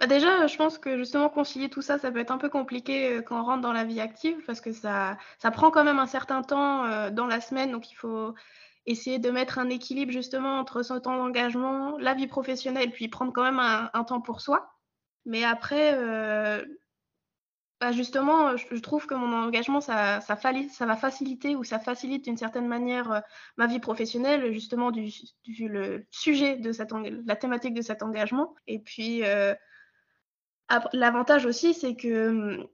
Bah 0.00 0.06
déjà, 0.06 0.46
je 0.46 0.56
pense 0.56 0.78
que 0.78 0.96
justement 0.96 1.28
concilier 1.28 1.68
tout 1.68 1.82
ça, 1.82 1.98
ça 1.98 2.10
peut 2.10 2.20
être 2.20 2.30
un 2.30 2.38
peu 2.38 2.48
compliqué 2.48 3.18
euh, 3.18 3.22
quand 3.22 3.38
on 3.38 3.44
rentre 3.44 3.60
dans 3.60 3.74
la 3.74 3.84
vie 3.84 4.00
active 4.00 4.42
parce 4.46 4.62
que 4.62 4.72
ça, 4.72 5.18
ça 5.38 5.50
prend 5.50 5.70
quand 5.70 5.84
même 5.84 5.98
un 5.98 6.06
certain 6.06 6.42
temps 6.42 6.86
euh, 6.86 7.10
dans 7.10 7.26
la 7.26 7.42
semaine. 7.42 7.70
Donc 7.70 7.90
il 7.90 7.94
faut 7.94 8.34
essayer 8.86 9.18
de 9.18 9.30
mettre 9.30 9.58
un 9.58 9.68
équilibre 9.68 10.10
justement 10.10 10.58
entre 10.58 10.82
son 10.82 11.00
temps 11.00 11.18
d'engagement, 11.18 11.98
la 11.98 12.14
vie 12.14 12.26
professionnelle, 12.26 12.90
puis 12.92 13.08
prendre 13.08 13.32
quand 13.32 13.42
même 13.42 13.58
un, 13.58 14.04
temps 14.04 14.22
pour 14.22 14.40
soi. 14.40 14.72
Mais 15.26 15.44
après, 15.44 15.92
euh, 15.94 16.64
bah, 17.80 17.92
justement, 17.92 18.56
je, 18.56 18.78
trouve 18.80 19.06
que 19.06 19.14
mon 19.14 19.32
engagement, 19.32 19.80
ça, 19.80 20.20
va 20.28 20.96
faciliter 20.96 21.56
ou 21.56 21.64
ça 21.64 21.78
facilite 21.78 22.24
d'une 22.24 22.36
certaine 22.36 22.68
manière 22.68 23.12
euh, 23.12 23.20
ma 23.56 23.66
vie 23.66 23.80
professionnelle, 23.80 24.52
justement, 24.52 24.90
du, 24.90 25.10
le 25.58 26.06
sujet 26.10 26.56
de 26.56 26.72
cette, 26.72 26.92
la 27.26 27.36
thématique 27.36 27.74
de 27.74 27.82
cet 27.82 28.02
engagement. 28.02 28.54
Et 28.66 28.78
puis, 28.78 29.24
euh, 29.24 29.54
L'avantage 30.92 31.46
aussi, 31.46 31.74
c'est 31.74 31.96
que 31.96 32.28
hum, 32.28 32.66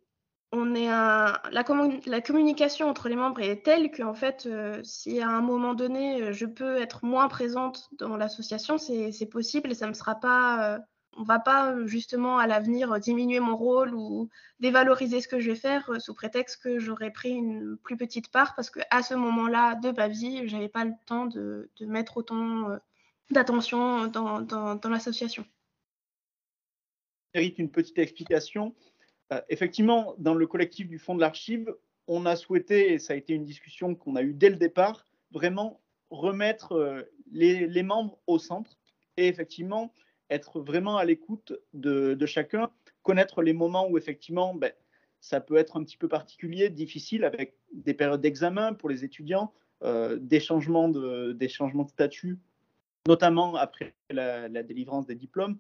on 0.53 0.75
est 0.75 0.89
un, 0.89 1.39
la, 1.51 1.65
communication 1.65 2.89
entre 2.89 3.09
les 3.09 3.17
membres 3.17 3.41
est 3.41 3.65
telle 3.65 3.91
qu'en 3.91 4.15
fait, 4.15 4.47
euh, 4.47 4.81
si 4.85 5.21
à 5.21 5.29
un 5.29 5.41
moment 5.41 5.75
donné, 5.75 6.23
euh, 6.23 6.33
je 6.33 6.47
peux 6.47 6.77
être 6.77 7.05
moins 7.05 7.29
présente 7.29 7.89
dans 7.99 8.17
l'association, 8.17 8.79
c'est 8.79 9.29
possible 9.31 9.71
et 9.73 9.75
ça 9.75 9.87
ne 9.87 9.93
sera 9.93 10.15
pas. 10.17 10.75
Euh, 10.75 10.79
on 11.17 11.23
va 11.23 11.39
pas 11.39 11.75
justement 11.87 12.39
à 12.39 12.47
l'avenir 12.47 12.99
diminuer 13.01 13.41
mon 13.41 13.57
rôle 13.57 13.95
ou 13.95 14.29
dévaloriser 14.61 15.21
ce 15.21 15.29
que 15.29 15.41
je 15.41 15.51
vais 15.51 15.57
faire 15.57 16.01
sous 16.01 16.15
prétexte 16.15 16.63
que 16.63 16.79
j'aurais 16.79 17.11
pris 17.11 17.31
une 17.31 17.77
plus 17.79 17.97
petite 17.97 18.31
part 18.31 18.55
parce 18.55 18.71
qu'à 18.71 19.03
ce 19.03 19.15
moment-là 19.15 19.75
de 19.77 19.91
ma 19.91 20.09
vie, 20.09 20.49
j'avais 20.49 20.69
pas 20.69 20.85
le 20.85 20.93
temps 21.07 21.27
de, 21.27 21.71
mettre 21.81 22.19
autant 22.19 22.79
d'attention 23.31 24.07
dans, 24.07 24.41
dans, 24.41 24.75
dans 24.77 24.89
l'association. 24.89 25.45
Mérite 27.35 27.59
une 27.59 27.71
petite 27.71 27.99
explication. 27.99 28.75
Euh, 29.33 29.41
effectivement, 29.49 30.15
dans 30.19 30.35
le 30.35 30.47
collectif 30.47 30.89
du 30.89 30.99
Fonds 30.99 31.15
de 31.15 31.21
l'Archive, 31.21 31.75
on 32.07 32.27
a 32.27 32.37
souhaité, 32.37 32.93
et 32.93 32.99
ça 32.99 33.15
a 33.15 33.17
été 33.17 33.35
une 33.35 33.45
discussion 33.45 33.95
qu'on 33.95 34.17
a 34.17 34.23
eue 34.23 34.35
dès 34.35 34.51
le 34.51 34.57
départ, 34.57 35.05
vraiment 35.33 35.81
remettre 36.11 36.73
euh, 36.73 37.03
les, 37.33 37.83
membres 37.83 38.19
au 38.27 38.39
centre 38.39 38.79
et 39.17 39.27
effectivement 39.27 39.93
être 40.31 40.61
vraiment 40.61 40.97
à 40.97 41.05
l'écoute 41.05 41.53
de, 41.73 42.27
chacun, 42.27 42.71
connaître 43.03 43.43
les 43.43 43.53
moments 43.53 43.89
où 43.89 43.99
effectivement 43.99 44.55
ben, 44.55 44.73
ça 45.21 45.41
peut 45.41 45.57
être 45.57 45.77
un 45.77 45.85
petit 45.85 45.97
peu 45.97 46.09
particulier, 46.09 46.71
difficile 46.71 47.25
avec 47.25 47.57
des 47.73 47.95
périodes 47.95 48.21
d'examen 48.21 48.75
pour 48.75 48.89
les 48.89 49.05
étudiants, 49.05 49.53
euh, 49.83 50.17
des, 50.21 50.41
changements 50.41 50.89
de, 50.89 51.33
des 51.33 51.49
statut, 51.49 52.39
notamment 53.07 53.55
après 53.57 53.95
la 54.11 54.63
délivrance 54.63 55.07
des 55.07 55.15
diplômes 55.15 55.59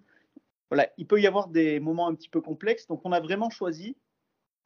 voilà, 0.71 0.91
il 0.97 1.07
peut 1.07 1.21
y 1.21 1.27
avoir 1.27 1.49
des 1.49 1.81
moments 1.81 2.09
un 2.09 2.15
petit 2.15 2.29
peu 2.29 2.41
complexes. 2.41 2.87
Donc, 2.87 3.01
on 3.05 3.13
a 3.13 3.21
vraiment 3.21 3.51
choisi 3.51 3.97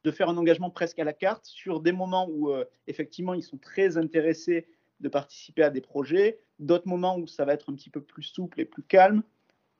de 0.03 0.11
faire 0.11 0.29
un 0.29 0.37
engagement 0.37 0.71
presque 0.71 0.97
à 0.99 1.03
la 1.03 1.13
carte 1.13 1.45
sur 1.45 1.79
des 1.79 1.91
moments 1.91 2.27
où, 2.27 2.49
euh, 2.49 2.65
effectivement, 2.87 3.33
ils 3.33 3.43
sont 3.43 3.57
très 3.57 3.97
intéressés 3.97 4.67
de 4.99 5.09
participer 5.09 5.63
à 5.63 5.69
des 5.69 5.81
projets, 5.81 6.39
d'autres 6.59 6.87
moments 6.87 7.17
où 7.17 7.27
ça 7.27 7.45
va 7.45 7.53
être 7.53 7.71
un 7.71 7.75
petit 7.75 7.89
peu 7.89 8.01
plus 8.01 8.23
souple 8.23 8.59
et 8.61 8.65
plus 8.65 8.83
calme. 8.83 9.23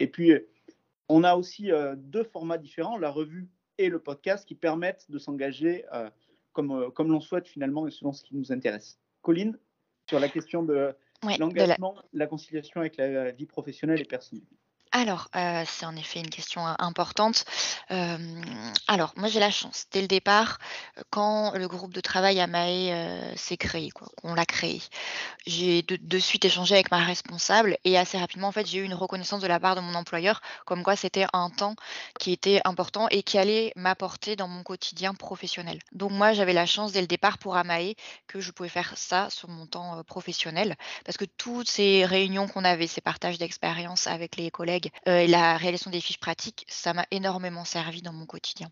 Et 0.02 0.08
puis, 0.08 0.34
on 1.10 1.24
a 1.24 1.36
aussi 1.36 1.72
euh, 1.72 1.94
deux 1.96 2.24
formats 2.24 2.58
différents, 2.58 2.98
la 2.98 3.12
revue 3.12 3.48
et 3.78 3.88
le 3.88 4.00
podcast, 4.00 4.48
qui 4.48 4.56
permettent 4.56 5.06
de 5.12 5.20
s'engager 5.20 5.86
euh, 5.94 6.10
comme, 6.54 6.92
comme 6.94 7.12
l'on 7.12 7.22
souhaite 7.22 7.48
finalement 7.48 7.88
et 7.88 7.92
selon 7.92 8.12
ce 8.12 8.24
qui 8.24 8.36
nous 8.36 8.52
intéresse. 8.52 9.00
Colline, 9.22 9.60
sur 10.10 10.20
la 10.20 10.28
question 10.28 10.64
de 10.64 10.96
l'engagement, 11.38 11.96
la... 12.14 12.26
conciliation 12.26 12.82
avec 12.82 12.98
la 12.98 13.32
vie 13.32 13.46
professionnelle 13.46 14.02
et 14.02 14.06
personnelle. 14.06 14.48
Alors, 14.94 15.30
euh, 15.38 15.64
c'est 15.68 15.86
en 15.86 15.96
effet 15.96 16.20
une 16.20 16.30
question 16.30 16.66
importante. 16.80 17.46
alors, 18.88 19.14
moi 19.16 19.30
j'ai 19.30 19.40
la 19.40 19.52
chance, 19.52 19.86
dès 19.92 20.02
le 20.02 20.08
départ, 20.08 20.60
quand 21.10 21.54
le 21.56 21.68
groupe 21.68 21.94
de 21.94 22.02
travail 22.02 22.40
AMAE 22.40 23.36
s'est 23.36 23.58
créé, 23.58 23.90
quoi, 23.92 24.08
on 24.24 24.34
l'a 24.34 24.46
créé, 24.46 24.82
j'ai 25.46 25.82
de, 25.82 26.20
suite 26.20 26.46
échangé 26.46 26.76
avec 26.76 26.92
ma 26.92 27.00
responsable 27.04 27.78
et 27.84 27.98
assez 27.98 28.18
rapidement, 28.18 28.50
en 28.50 28.52
fait, 28.52 28.66
j'ai 28.68 28.80
eu 28.80 28.84
une 28.84 28.94
reconnaissance 28.94 29.42
de 29.42 29.48
la 29.48 29.60
part 29.60 29.76
de 29.76 29.82
mon 29.82 29.96
employeur, 29.96 30.42
comme 30.66 30.84
quoi 30.84 30.96
c'était 30.96 31.26
un 31.34 31.50
temps 31.50 31.76
qui 32.20 32.32
était 32.32 32.62
important 32.66 33.08
et 33.10 33.24
qui 33.24 33.38
allait 33.38 33.74
m'apporter 33.76 34.36
dans 34.36 34.48
mon 34.48 34.64
quotidien 34.64 35.14
professionnel. 35.14 35.80
Donc 35.94 36.12
moi, 36.12 36.34
j'avais 36.34 36.54
la 36.54 36.66
chance 36.66 36.92
dès 36.92 37.02
le 37.02 37.08
départ 37.08 37.38
pour 37.38 37.56
AMAE 37.56 37.94
que 38.28 38.40
je 38.40 38.52
pouvais 38.52 38.70
faire 38.70 38.94
ça 38.98 39.30
sur 39.30 39.50
mon 39.50 39.66
temps 39.66 40.04
professionnel, 40.04 40.76
parce 41.06 41.18
que 41.18 41.26
toutes 41.26 41.70
ces 41.70 42.06
réunions 42.06 42.48
qu'on 42.48 42.64
avait, 42.66 42.88
ces 42.88 43.02
partages 43.02 43.38
d'expériences 43.38 44.08
avec 44.08 44.36
les 44.36 44.52
collègues, 44.52 44.81
euh, 45.08 45.20
et 45.20 45.28
la 45.28 45.58
réalisation 45.58 45.92
des 45.92 46.02
fiches 46.02 46.20
pratiques, 46.20 46.66
ça 46.70 46.94
m'a 46.94 47.06
énormément 47.12 47.66
servi 47.66 48.02
dans 48.02 48.14
mon 48.14 48.26
quotidien. 48.26 48.72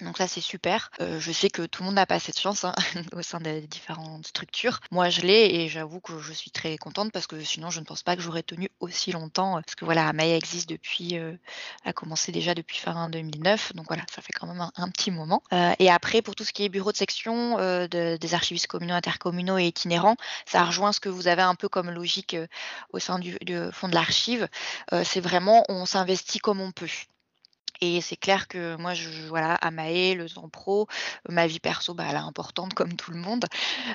Donc 0.00 0.18
ça 0.18 0.26
c'est 0.26 0.40
super. 0.40 0.90
Euh, 1.00 1.20
je 1.20 1.30
sais 1.30 1.50
que 1.50 1.62
tout 1.62 1.82
le 1.82 1.86
monde 1.86 1.94
n'a 1.94 2.06
pas 2.06 2.18
cette 2.18 2.38
chance 2.38 2.64
hein, 2.64 2.74
au 3.12 3.22
sein 3.22 3.40
des 3.40 3.60
différentes 3.60 4.26
structures. 4.26 4.80
Moi 4.90 5.08
je 5.08 5.20
l'ai 5.20 5.54
et 5.54 5.68
j'avoue 5.68 6.00
que 6.00 6.18
je 6.18 6.32
suis 6.32 6.50
très 6.50 6.76
contente 6.78 7.12
parce 7.12 7.28
que 7.28 7.40
sinon 7.40 7.70
je 7.70 7.78
ne 7.78 7.84
pense 7.84 8.02
pas 8.02 8.16
que 8.16 8.22
j'aurais 8.22 8.42
tenu 8.42 8.70
aussi 8.80 9.12
longtemps. 9.12 9.52
Parce 9.54 9.76
que 9.76 9.84
voilà, 9.84 10.12
Maya 10.12 10.36
existe 10.36 10.68
depuis, 10.68 11.16
euh, 11.16 11.36
a 11.84 11.92
commencé 11.92 12.32
déjà 12.32 12.54
depuis 12.54 12.78
fin 12.78 13.08
2009. 13.08 13.74
Donc 13.74 13.86
voilà, 13.86 14.02
ça 14.12 14.20
fait 14.20 14.32
quand 14.32 14.48
même 14.48 14.68
un, 14.74 14.88
petit 14.90 15.12
moment. 15.12 15.42
et 15.78 15.90
après 15.90 16.22
pour 16.22 16.34
tout 16.34 16.44
ce 16.44 16.52
qui 16.52 16.64
est 16.64 16.68
bureau 16.68 16.90
de 16.90 16.96
section 16.96 17.56
des 17.88 18.34
archivistes 18.34 18.66
communaux, 18.66 18.94
intercommunaux 18.94 19.58
et 19.58 19.66
itinérants, 19.66 20.16
ça 20.46 20.64
rejoint 20.64 20.92
ce 20.92 21.00
que 21.00 21.08
vous 21.08 21.28
avez 21.28 21.42
un 21.42 21.54
peu 21.54 21.68
comme 21.68 21.90
logique 21.90 22.36
au 22.92 22.98
sein 22.98 23.18
du, 23.18 23.36
du 23.42 23.58
fond 23.72 23.88
de 23.88 23.94
l'archive. 23.94 24.48
c'est 25.04 25.20
vraiment 25.20 25.64
on 25.68 25.86
s'investit 25.86 26.38
comme 26.38 26.60
on 26.60 26.72
peut. 26.72 26.88
Et 27.80 28.00
c'est 28.00 28.16
clair 28.16 28.48
que 28.48 28.76
moi, 28.76 28.94
je, 28.94 29.08
voilà, 29.28 29.54
Amae, 29.56 30.14
le 30.14 30.28
temps 30.28 30.48
pro, 30.48 30.86
ma 31.28 31.46
vie 31.46 31.60
perso, 31.60 31.94
bah, 31.94 32.04
elle 32.08 32.16
est 32.16 32.18
importante 32.18 32.74
comme 32.74 32.94
tout 32.94 33.10
le 33.10 33.18
monde. 33.18 33.46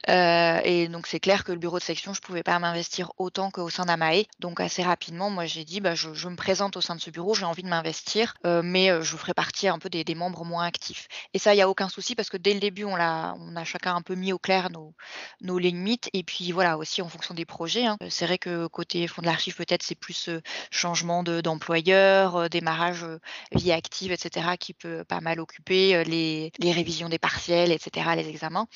Euh, 0.09 0.59
et 0.63 0.87
donc, 0.87 1.07
c'est 1.07 1.19
clair 1.19 1.43
que 1.43 1.51
le 1.51 1.57
bureau 1.57 1.79
de 1.79 1.83
section, 1.83 2.13
je 2.13 2.19
ne 2.19 2.25
pouvais 2.25 2.43
pas 2.43 2.57
m'investir 2.59 3.11
autant 3.17 3.51
qu'au 3.51 3.69
sein 3.69 3.85
d'Amae. 3.85 4.25
Donc, 4.39 4.59
assez 4.59 4.83
rapidement, 4.83 5.29
moi, 5.29 5.45
j'ai 5.45 5.63
dit, 5.63 5.79
bah, 5.79 5.95
je, 5.95 6.27
me 6.27 6.35
présente 6.35 6.77
au 6.77 6.81
sein 6.81 6.95
de 6.95 7.01
ce 7.01 7.09
bureau, 7.09 7.33
j'ai 7.33 7.45
envie 7.45 7.63
de 7.63 7.69
m'investir, 7.69 8.35
euh, 8.45 8.61
mais 8.63 8.91
euh, 8.91 9.01
je 9.01 9.15
ferai 9.15 9.33
partie 9.33 9.67
un 9.67 9.79
peu 9.79 9.89
des, 9.89 10.03
membres 10.15 10.43
moins 10.43 10.65
actifs. 10.65 11.07
Et 11.33 11.39
ça, 11.39 11.53
il 11.53 11.57
n'y 11.57 11.61
a 11.61 11.69
aucun 11.69 11.87
souci 11.87 12.15
parce 12.15 12.29
que 12.29 12.37
dès 12.37 12.53
le 12.53 12.59
début, 12.59 12.83
on, 12.83 12.95
a, 12.95 13.35
on 13.39 13.55
a 13.55 13.63
chacun 13.63 13.95
un 13.95 14.01
peu 14.01 14.15
mis 14.15 14.33
au 14.33 14.39
clair 14.39 14.69
nos, 14.69 14.93
nos 15.41 15.57
limites. 15.57 16.09
Et 16.13 16.23
puis, 16.23 16.51
voilà, 16.51 16.77
aussi 16.77 17.01
en 17.01 17.09
fonction 17.09 17.33
des 17.33 17.45
projets. 17.45 17.85
Hein. 17.85 17.97
C'est 18.09 18.25
vrai 18.25 18.37
que 18.37 18.67
côté 18.67 19.07
fond 19.07 19.21
de 19.21 19.27
l'archive, 19.27 19.55
peut-être, 19.55 19.83
c'est 19.83 19.95
plus 19.95 20.29
changement 20.71 21.23
d'employeur, 21.23 22.49
démarrage 22.49 23.05
via 23.53 23.68
active, 23.71 24.11
etc., 24.11 24.57
qui 24.59 24.73
peut 24.73 25.03
pas 25.03 25.21
mal 25.21 25.39
occuper, 25.39 25.95
euh, 25.95 26.03
les, 26.03 26.51
révisions 26.61 27.09
des 27.09 27.19
partiels, 27.19 27.71
etc., 27.71 28.09
les 28.15 28.27
examens. 28.27 28.67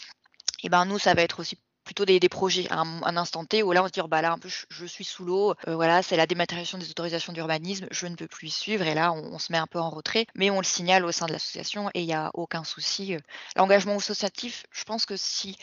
Et 0.63 0.69
ben 0.69 0.85
nous, 0.85 0.99
ça 0.99 1.13
va 1.13 1.21
être 1.21 1.39
aussi 1.39 1.57
plutôt 1.83 2.05
des, 2.05 2.19
projets, 2.29 2.71
un, 2.71 3.03
un, 3.03 3.17
instant 3.17 3.45
T 3.45 3.61
où 3.61 3.71
là 3.71 3.83
on 3.83 3.87
se 3.87 3.91
dit 3.91 4.01
bah 4.07 4.21
là 4.21 4.31
un 4.31 4.37
peu 4.37 4.49
je, 4.49 4.85
suis 4.85 5.03
sous 5.03 5.25
l'eau, 5.25 5.53
euh, 5.67 5.75
voilà 5.75 6.01
c'est 6.01 6.15
la 6.15 6.25
dématérialisation 6.25 6.77
des 6.77 6.89
autorisations 6.89 7.33
d'urbanisme, 7.33 7.87
je 7.91 8.07
ne 8.07 8.15
peux 8.15 8.27
plus 8.27 8.47
y 8.47 8.51
suivre 8.51 8.85
et 8.87 8.93
là 8.93 9.11
on, 9.11 9.37
se 9.39 9.51
met 9.51 9.57
un 9.57 9.67
peu 9.67 9.79
en 9.79 9.89
retrait, 9.89 10.25
mais 10.35 10.49
on 10.49 10.59
le 10.59 10.63
signale 10.63 11.05
au 11.05 11.11
sein 11.11 11.25
de 11.25 11.33
l'association 11.33 11.89
et 11.93 12.01
il 12.01 12.05
n'y 12.05 12.13
a 12.13 12.31
aucun 12.33 12.63
souci. 12.63 13.15
Euh. 13.15 13.19
L'engagement 13.55 13.97
associatif, 13.97 14.65
je 14.71 14.83
pense 14.83 15.05
que 15.05 15.17
si 15.17 15.57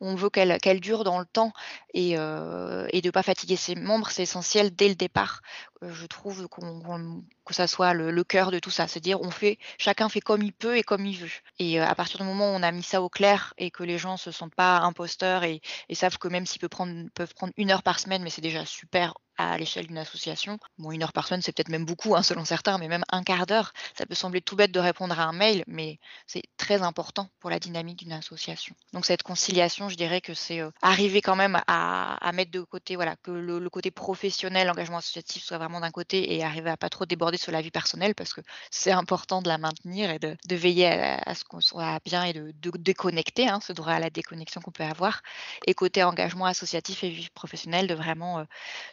on 0.00 0.14
veut 0.14 0.30
qu'elle 0.30 0.80
dure 0.80 1.04
dans 1.04 1.18
le 1.18 1.26
temps 1.26 1.52
et, 1.94 2.12
et 2.12 2.16
de 2.16 3.06
ne 3.06 3.10
pas 3.10 3.22
fatiguer 3.22 3.56
ses 3.56 3.74
membres, 3.74 4.10
c'est 4.10 4.22
essentiel 4.22 4.74
dès 4.74 4.88
le 4.88 4.94
départ. 4.94 5.42
Je 5.82 6.06
trouve 6.06 6.48
que 6.48 7.54
ça 7.54 7.66
soit 7.66 7.94
le, 7.94 8.24
cœur 8.24 8.50
de 8.50 8.58
tout 8.58 8.70
ça, 8.70 8.88
c'est-à-dire 8.88 9.20
on 9.20 9.30
fait, 9.30 9.58
chacun 9.78 10.08
fait 10.08 10.20
comme 10.20 10.42
il 10.42 10.52
peut 10.52 10.76
et 10.76 10.82
comme 10.82 11.06
il 11.06 11.16
veut. 11.18 11.30
Et 11.58 11.80
à 11.80 11.94
partir 11.94 12.18
du 12.18 12.24
moment 12.24 12.52
où 12.52 12.54
on 12.54 12.62
a 12.62 12.72
mis 12.72 12.82
ça 12.82 13.02
au 13.02 13.08
clair 13.08 13.54
et 13.58 13.70
que 13.70 13.82
les 13.82 13.98
gens 13.98 14.16
se 14.16 14.30
sentent 14.30 14.54
pas 14.54 14.78
imposteurs 14.78 15.44
et, 15.44 15.60
et 15.88 15.94
savent 15.94 16.18
que 16.18 16.28
même 16.28 16.46
s'ils 16.46 16.60
peuvent 16.60 16.70
prendre, 16.70 17.08
peuvent 17.14 17.34
prendre 17.34 17.52
une 17.56 17.70
heure 17.70 17.82
par 17.82 17.98
semaine, 17.98 18.22
mais 18.22 18.30
c'est 18.30 18.40
déjà 18.40 18.64
super 18.64 19.14
à 19.38 19.58
l'échelle 19.58 19.86
d'une 19.86 19.98
association. 19.98 20.58
Bon, 20.78 20.90
une 20.92 21.02
heure 21.02 21.12
par 21.12 21.26
semaine, 21.26 21.42
c'est 21.42 21.52
peut-être 21.52 21.68
même 21.68 21.84
beaucoup, 21.84 22.16
hein, 22.16 22.22
selon 22.22 22.44
certains, 22.44 22.78
mais 22.78 22.88
même 22.88 23.04
un 23.10 23.22
quart 23.22 23.46
d'heure, 23.46 23.72
ça 23.96 24.06
peut 24.06 24.14
sembler 24.14 24.40
tout 24.40 24.56
bête 24.56 24.72
de 24.72 24.80
répondre 24.80 25.18
à 25.18 25.24
un 25.24 25.32
mail, 25.32 25.64
mais 25.66 25.98
c'est 26.26 26.42
très 26.56 26.82
important 26.82 27.28
pour 27.40 27.50
la 27.50 27.58
dynamique 27.58 27.98
d'une 27.98 28.12
association. 28.12 28.74
Donc 28.92 29.06
cette 29.06 29.22
conciliation, 29.22 29.88
je 29.88 29.96
dirais 29.96 30.20
que 30.20 30.34
c'est 30.34 30.60
euh, 30.60 30.70
arriver 30.82 31.20
quand 31.22 31.36
même 31.36 31.60
à, 31.66 32.30
mettre 32.32 32.50
de 32.50 32.60
côté, 32.60 32.96
voilà, 32.96 33.16
que 33.16 33.30
le, 33.30 33.70
côté 33.70 33.90
professionnel, 33.90 34.66
l'engagement 34.66 34.98
associatif 34.98 35.42
soit 35.42 35.58
vraiment 35.58 35.80
d'un 35.80 35.90
côté 35.90 36.34
et 36.34 36.44
arriver 36.44 36.70
à 36.70 36.76
pas 36.76 36.88
trop 36.88 37.06
déborder 37.06 37.38
sur 37.38 37.52
la 37.52 37.62
vie 37.62 37.70
personnelle, 37.70 38.14
parce 38.14 38.32
que 38.32 38.40
c'est 38.70 38.92
important 38.92 39.42
de 39.42 39.48
la 39.48 39.58
maintenir 39.58 40.10
et 40.10 40.18
de, 40.18 40.36
veiller 40.50 40.86
à, 40.86 41.34
ce 41.34 41.44
qu'on 41.44 41.60
soit 41.60 41.98
bien 42.04 42.24
et 42.24 42.32
de, 42.32 42.52
déconnecter, 42.52 43.48
hein, 43.48 43.60
ce 43.60 43.72
droit 43.72 43.92
à 43.92 44.00
la 44.00 44.10
déconnexion 44.10 44.60
qu'on 44.60 44.70
peut 44.70 44.84
avoir. 44.84 45.22
Et 45.66 45.74
côté 45.74 46.02
engagement 46.02 46.46
associatif 46.46 47.04
et 47.04 47.10
vie 47.10 47.28
professionnelle, 47.30 47.86
de 47.86 47.94
vraiment, 47.94 48.40
euh, 48.40 48.44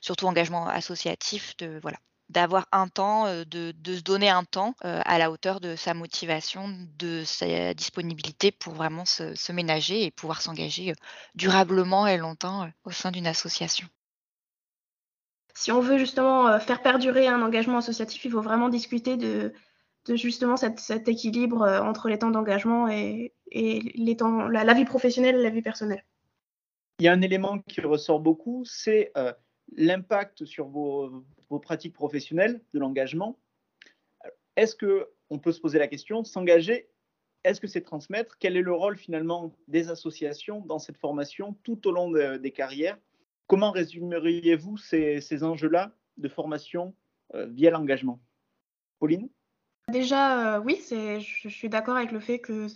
surtout 0.01 0.27
engagement 0.33 0.67
associatif, 0.67 1.55
de 1.57 1.79
voilà, 1.81 1.97
d'avoir 2.29 2.67
un 2.71 2.87
temps, 2.87 3.27
euh, 3.27 3.43
de, 3.45 3.73
se 3.85 4.01
donner 4.01 4.29
un 4.29 4.43
temps 4.43 4.75
euh, 4.83 5.01
à 5.05 5.17
la 5.17 5.31
hauteur 5.31 5.59
de 5.59 5.75
sa 5.75 5.93
motivation, 5.93 6.69
de 6.97 7.23
sa 7.23 7.73
disponibilité 7.73 8.51
pour 8.51 8.73
vraiment 8.73 9.05
se, 9.05 9.51
ménager 9.51 10.03
et 10.03 10.11
pouvoir 10.11 10.41
s'engager 10.41 10.91
euh, 10.91 10.95
durablement 11.35 12.07
et 12.07 12.17
longtemps 12.17 12.67
au 12.83 12.91
sein 12.91 13.11
d'une 13.11 13.27
association. 13.27 13.87
Si 15.53 15.71
on 15.71 15.81
veut 15.81 15.99
justement 15.99 16.59
faire 16.59 16.81
perdurer 16.81 17.27
un 17.27 17.43
engagement 17.43 17.77
associatif, 17.77 18.25
il 18.25 18.31
faut 18.31 18.41
vraiment 18.41 18.69
discuter 18.69 19.17
de, 19.17 19.53
justement 20.09 20.57
cet 20.57 21.07
équilibre 21.07 21.61
entre 21.83 22.09
les 22.09 22.17
temps 22.17 22.31
d'engagement 22.31 22.87
et, 22.87 23.33
les 23.51 24.17
temps, 24.17 24.47
la, 24.47 24.73
vie 24.73 24.85
professionnelle 24.85 25.35
et 25.35 25.43
la 25.43 25.51
vie 25.51 25.61
personnelle. 25.61 26.03
Il 26.97 27.05
y 27.05 27.07
a 27.07 27.13
un 27.13 27.21
élément 27.21 27.59
qui 27.59 27.81
ressort 27.81 28.19
beaucoup, 28.19 28.63
c'est 28.65 29.11
l'impact 29.75 30.45
sur 30.45 30.67
vos, 30.67 31.25
pratiques 31.61 31.93
professionnelles 31.93 32.61
de 32.73 32.79
l'engagement. 32.79 33.39
Est-ce 34.55 34.75
que 34.75 35.09
on 35.29 35.39
peut 35.39 35.51
se 35.51 35.61
poser 35.61 35.79
la 35.79 35.87
question, 35.87 36.23
s'engager, 36.23 36.89
est-ce 37.43 37.59
que 37.59 37.67
c'est 37.67 37.81
transmettre? 37.81 38.37
Quel 38.39 38.55
est 38.55 38.61
le 38.61 38.73
rôle 38.73 38.97
finalement 38.97 39.55
des 39.67 39.89
associations 39.89 40.61
dans 40.61 40.79
cette 40.79 40.97
formation 40.97 41.57
tout 41.63 41.87
au 41.87 41.91
long 41.91 42.11
des 42.11 42.51
carrières? 42.51 42.97
Comment 43.47 43.71
résumeriez-vous 43.71 44.77
ces, 44.77 45.43
enjeux-là 45.43 45.91
de 46.17 46.27
formation 46.29 46.95
euh, 47.33 47.47
via 47.47 47.71
l'engagement? 47.71 48.19
Pauline? 48.99 49.29
Déjà, 49.91 50.61
oui, 50.61 50.81
je, 50.89 51.19
je, 51.19 51.49
suis 51.49 51.69
d'accord 51.69 51.97
avec 51.97 52.11
le 52.11 52.19
fait 52.21 52.39
que 52.39 52.67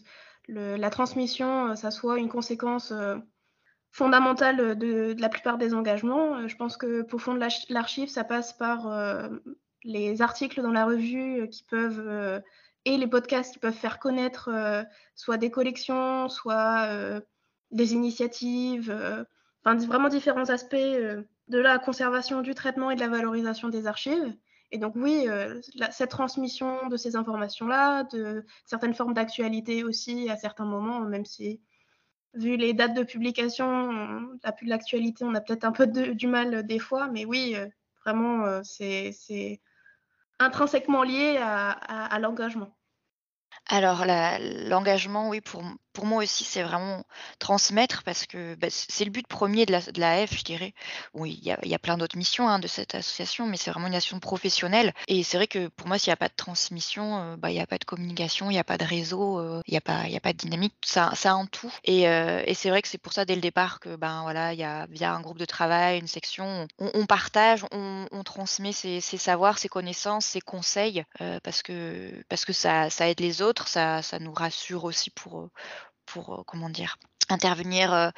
la 0.50 0.90
transmission, 0.90 1.76
ça 1.76 1.92
soit 1.92 2.20
une 2.20 2.30
conséquence 2.30 2.92
fondamentale 3.98 4.78
de, 4.78 5.16
la 5.20 5.28
plupart 5.28 5.58
des 5.58 5.74
engagements. 5.74 6.48
Je 6.48 6.56
pense 6.56 6.78
que 6.78 7.02
pour 7.02 7.20
fond 7.20 7.34
de 7.34 7.44
l'archive, 7.70 8.10
ça 8.10 8.24
passe 8.24 8.54
par 8.54 8.88
les 9.84 10.22
articles 10.22 10.62
dans 10.62 10.72
la 10.72 10.86
revue 10.86 11.50
qui 11.50 11.64
peuvent 11.64 12.44
et 12.86 12.98
les 12.98 13.08
podcasts 13.08 13.54
qui 13.54 13.60
peuvent 13.60 13.74
faire 13.74 13.98
connaître 13.98 14.52
soit 15.16 15.38
des 15.38 15.50
collections, 15.50 16.30
soit 16.30 16.88
des 17.72 17.94
initiatives, 17.94 18.96
enfin 19.66 19.76
vraiment 19.88 20.10
différents 20.10 20.52
aspects 20.52 20.76
de 20.76 21.26
la 21.58 21.80
conservation, 21.80 22.42
du 22.42 22.54
traitement 22.54 22.92
et 22.92 22.96
de 22.96 23.00
la 23.00 23.10
valorisation 23.10 23.70
des 23.70 23.88
archives. 23.88 24.32
Et 24.72 24.78
donc 24.78 24.94
oui, 24.96 25.26
cette 25.90 26.12
transmission 26.12 26.88
de 26.88 26.98
ces 26.98 27.16
informations-là, 27.16 28.04
de 28.04 28.46
certaines 28.68 28.94
formes 28.94 29.16
d'actualité 29.16 29.84
aussi 29.84 30.30
à 30.30 30.38
certains 30.38 30.66
moments, 30.66 31.00
même 31.00 31.26
si 31.26 31.62
vu 32.34 32.58
les 32.58 32.74
dates 32.74 32.94
de 32.94 33.04
publication, 33.04 34.30
l'actualité, 34.62 35.26
on 35.26 35.36
a 35.36 35.42
peut-être 35.42 35.66
un 35.66 35.72
peu 35.72 35.88
du 35.88 36.28
mal 36.28 36.66
des 36.66 36.80
fois, 36.80 37.08
mais 37.08 37.26
oui, 37.26 37.56
vraiment, 38.06 38.62
c'est 38.64 39.62
intrinsèquement 40.40 41.04
lié 41.04 41.38
à 41.40 42.20
l'engagement. 42.20 42.78
Alors 43.68 44.06
l'engagement, 44.06 45.30
oui, 45.30 45.42
pour, 45.42 45.64
pour 45.98 46.06
moi 46.06 46.22
aussi, 46.22 46.44
c'est 46.44 46.62
vraiment 46.62 47.04
transmettre 47.40 48.04
parce 48.04 48.28
que 48.28 48.54
bah, 48.54 48.68
c'est 48.70 49.04
le 49.04 49.10
but 49.10 49.26
premier 49.26 49.66
de 49.66 49.72
la, 49.72 49.82
de 49.82 50.00
la 50.00 50.28
F, 50.28 50.38
je 50.38 50.44
dirais. 50.44 50.76
Oui, 51.16 51.40
il 51.42 51.48
y 51.48 51.52
a, 51.52 51.76
a 51.76 51.80
plein 51.80 51.98
d'autres 51.98 52.20
missions 52.20 52.48
hein, 52.48 52.60
de 52.60 52.68
cette 52.68 52.94
association, 52.94 53.48
mais 53.48 53.58
c'est 53.58 53.72
vraiment 53.72 53.88
une 53.88 53.96
action 53.96 54.20
professionnelle. 54.20 54.94
Et 55.08 55.24
c'est 55.24 55.38
vrai 55.38 55.48
que 55.48 55.70
pour 55.70 55.88
moi, 55.88 55.98
s'il 55.98 56.12
n'y 56.12 56.14
a 56.14 56.18
pas 56.18 56.28
de 56.28 56.36
transmission, 56.36 57.18
euh, 57.18 57.36
bah, 57.36 57.50
il 57.50 57.56
n'y 57.56 57.62
a 57.62 57.66
pas 57.66 57.80
de 57.80 57.84
communication, 57.84 58.52
il 58.52 58.54
n'y 58.54 58.60
a 58.60 58.64
pas 58.64 58.78
de 58.78 58.86
réseau, 58.86 59.40
euh, 59.40 59.64
il 59.66 59.72
n'y 59.72 59.78
a, 59.78 59.82
pas, 59.82 60.02
a 60.02 60.34
de 60.34 60.38
dynamique, 60.38 60.76
ça, 60.86 61.10
ça 61.16 61.36
en 61.36 61.48
tout. 61.48 61.74
Et, 61.84 62.08
euh, 62.08 62.44
et 62.46 62.54
c'est 62.54 62.70
vrai 62.70 62.84
que 62.84 62.90
c'est 62.90 63.00
pour 63.00 63.14
ça 63.14 63.26
dès 63.26 63.34
le 63.34 63.42
départ 63.42 63.80
que 63.80 63.96
ben 63.96 64.22
voilà, 64.22 64.54
il 64.54 64.60
y 64.60 64.64
a 64.64 64.86
via 64.92 65.16
un 65.16 65.22
groupe 65.22 65.40
de 65.40 65.46
travail, 65.46 65.98
une 65.98 66.06
section, 66.06 66.68
on, 66.78 67.08
partage, 67.08 67.66
on, 67.72 68.24
transmet 68.24 68.72
ses, 68.72 69.02
savoirs, 69.02 69.58
ses 69.58 69.68
connaissances, 69.68 70.26
ses 70.26 70.42
conseils, 70.42 71.04
parce 71.44 71.64
que 71.64 72.12
parce 72.30 72.46
que 72.46 72.54
ça, 72.54 72.92
ça 72.92 73.10
aide 73.10 73.20
les 73.20 73.42
autres 73.42 73.68
ça, 73.68 74.04
ça 74.04 74.20
nous 74.20 74.34
rassure 74.34 74.84
aussi 74.84 75.10
pour, 75.10 75.50
pour 76.08 76.44
comment 76.48 76.70
dire, 76.70 76.98
intervenir 77.30 78.12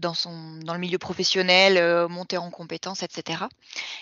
dans, 0.00 0.14
son, 0.14 0.58
dans 0.58 0.74
le 0.74 0.80
milieu 0.80 0.98
professionnel, 0.98 2.08
monter 2.08 2.36
en 2.36 2.50
compétences, 2.50 3.02
etc. 3.02 3.44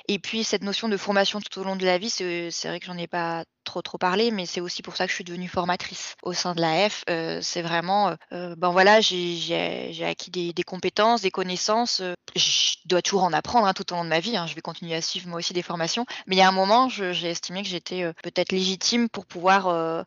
Et 0.09 0.19
puis 0.19 0.45
cette 0.45 0.63
notion 0.63 0.89
de 0.89 0.97
formation 0.97 1.41
tout 1.41 1.61
au 1.61 1.65
long 1.65 1.77
de 1.77 1.85
la 1.85 1.99
vie, 1.99 2.11
c'est 2.11 2.51
vrai 2.69 2.81
que 2.81 2.87
j'en 2.87 2.97
ai 2.97 3.07
pas 3.07 3.45
trop 3.65 3.83
trop 3.83 3.99
parlé, 3.99 4.31
mais 4.31 4.47
c'est 4.47 4.61
aussi 4.61 4.83
pour 4.83 4.97
ça 4.97 5.05
que 5.05 5.11
je 5.11 5.17
suis 5.17 5.25
devenue 5.25 5.49
formatrice 5.49 6.17
au 6.23 6.33
sein 6.33 6.55
de 6.55 6.61
la 6.61 6.89
F. 6.89 7.05
c'est 7.43 7.63
vraiment, 7.63 8.15
ben 8.31 8.71
voilà, 8.71 9.01
j'ai 9.01 10.05
acquis 10.05 10.31
des, 10.31 10.53
des, 10.53 10.63
compétences, 10.63 11.23
des 11.23 11.31
connaissances. 11.31 12.03
je 12.37 12.75
dois 12.85 13.03
toujours 13.03 13.25
en 13.25 13.33
apprendre 13.33 13.67
hein, 13.67 13.75
tout 13.75 13.93
au 13.93 13.97
long 13.97 14.05
de 14.05 14.09
ma 14.09 14.21
vie. 14.21 14.37
Hein. 14.37 14.47
je 14.47 14.55
vais 14.55 14.61
continuer 14.61 14.95
à 14.95 15.03
suivre 15.03 15.29
moi 15.29 15.39
aussi 15.39 15.53
des 15.53 15.63
formations, 15.63 16.07
mais 16.27 16.37
il 16.37 16.39
y 16.39 16.43
a 16.43 16.49
un 16.49 16.53
moment, 16.53 16.89
j'ai 16.89 17.29
estimé 17.29 17.63
que 17.63 17.69
j'étais 17.69 18.11
peut-être 18.23 18.53
légitime 18.53 19.09
pour 19.09 19.27
pouvoir 19.27 20.05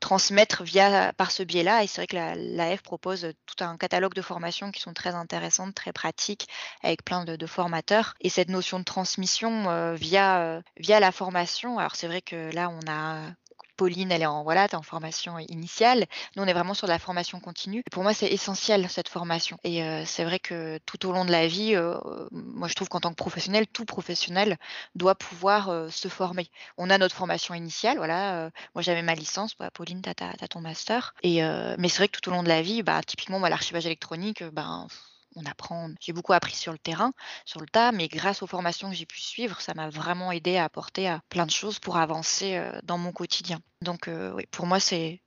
transmettre 0.00 0.62
via 0.62 1.12
par 1.16 1.30
ce 1.30 1.42
biais-là. 1.42 1.84
Et 1.84 1.86
c'est 1.86 2.00
vrai 2.00 2.06
que 2.06 2.16
la, 2.16 2.76
F 2.76 2.82
propose 2.82 3.32
tout 3.46 3.64
un 3.64 3.76
catalogue 3.76 4.14
de 4.14 4.22
formations 4.22 4.70
qui 4.70 4.80
sont 4.80 4.92
très 4.92 5.14
intéressantes, 5.14 5.74
très 5.74 5.92
pratiques, 5.92 6.48
avec 6.82 7.04
plein 7.04 7.24
de, 7.24 7.46
formateurs. 7.46 8.14
Et 8.20 8.28
cette 8.28 8.48
notion 8.48 8.78
de 8.78 8.84
transmission 8.84 9.68
euh, 9.70 9.94
via, 9.94 10.40
euh, 10.40 10.60
via 10.76 11.00
la 11.00 11.10
formation, 11.10 11.78
alors 11.78 11.96
c'est 11.96 12.06
vrai 12.06 12.22
que 12.22 12.54
là, 12.54 12.70
on 12.70 12.79
a 12.86 13.32
Pauline, 13.76 14.12
elle 14.12 14.20
est 14.20 14.26
en, 14.26 14.42
voilà, 14.42 14.68
en 14.74 14.82
formation 14.82 15.38
initiale. 15.38 16.04
Nous, 16.36 16.42
on 16.42 16.46
est 16.46 16.52
vraiment 16.52 16.74
sur 16.74 16.86
la 16.86 16.98
formation 16.98 17.40
continue. 17.40 17.82
pour 17.90 18.02
moi, 18.02 18.12
c'est 18.12 18.28
essentiel, 18.28 18.90
cette 18.90 19.08
formation. 19.08 19.56
Et 19.64 19.82
euh, 19.82 20.04
c'est 20.04 20.24
vrai 20.24 20.38
que 20.38 20.78
tout 20.84 21.08
au 21.08 21.12
long 21.12 21.24
de 21.24 21.32
la 21.32 21.46
vie, 21.46 21.74
moi, 22.30 22.68
je 22.68 22.74
trouve 22.74 22.90
qu'en 22.90 23.00
tant 23.00 23.08
que 23.08 23.14
professionnel, 23.14 23.66
tout 23.66 23.86
professionnel 23.86 24.58
doit 24.96 25.14
pouvoir 25.14 25.90
se 25.90 26.08
former. 26.08 26.50
On 26.76 26.90
a 26.90 26.98
notre 26.98 27.16
formation 27.16 27.54
initiale, 27.54 27.96
voilà. 27.96 28.50
moi, 28.74 28.82
j'avais 28.82 29.00
ma 29.00 29.14
licence. 29.14 29.56
Bah, 29.56 29.70
Pauline, 29.72 30.02
tu 30.02 30.10
as, 30.10 30.48
ton 30.48 30.60
master. 30.60 31.14
Et, 31.22 31.40
mais 31.78 31.88
c'est 31.88 31.98
vrai 31.98 32.08
que 32.08 32.18
tout 32.20 32.28
au 32.28 32.32
long 32.32 32.42
de 32.42 32.48
la 32.48 32.60
vie, 32.60 32.82
bah, 32.82 33.00
typiquement, 33.02 33.38
moi, 33.38 33.48
l'archivage 33.48 33.86
électronique, 33.86 34.44
ben 34.52 34.88
on 35.36 35.44
apprend. 35.44 35.90
J'ai 36.00 36.12
beaucoup 36.12 36.32
appris 36.32 36.54
sur 36.54 36.72
le 36.72 36.78
terrain, 36.78 37.12
sur 37.44 37.60
le 37.60 37.66
tas, 37.66 37.92
mais 37.92 38.08
grâce 38.08 38.42
aux 38.42 38.46
formations 38.46 38.90
que 38.90 38.96
j'ai 38.96 39.06
pu 39.06 39.20
suivre, 39.20 39.60
ça 39.60 39.74
m'a 39.74 39.88
vraiment 39.88 40.32
aidé 40.32 40.56
à 40.56 40.64
apporter 40.64 41.08
à 41.08 41.20
plein 41.28 41.46
de 41.46 41.50
choses 41.50 41.78
pour 41.78 41.96
avancer 41.96 42.56
euh, 42.56 42.72
dans 42.82 42.98
mon 42.98 43.12
quotidien. 43.12 43.60
Donc 43.82 44.08
euh, 44.08 44.32
oui, 44.34 44.44
pour 44.50 44.66
moi, 44.66 44.80
c'est 44.80 45.20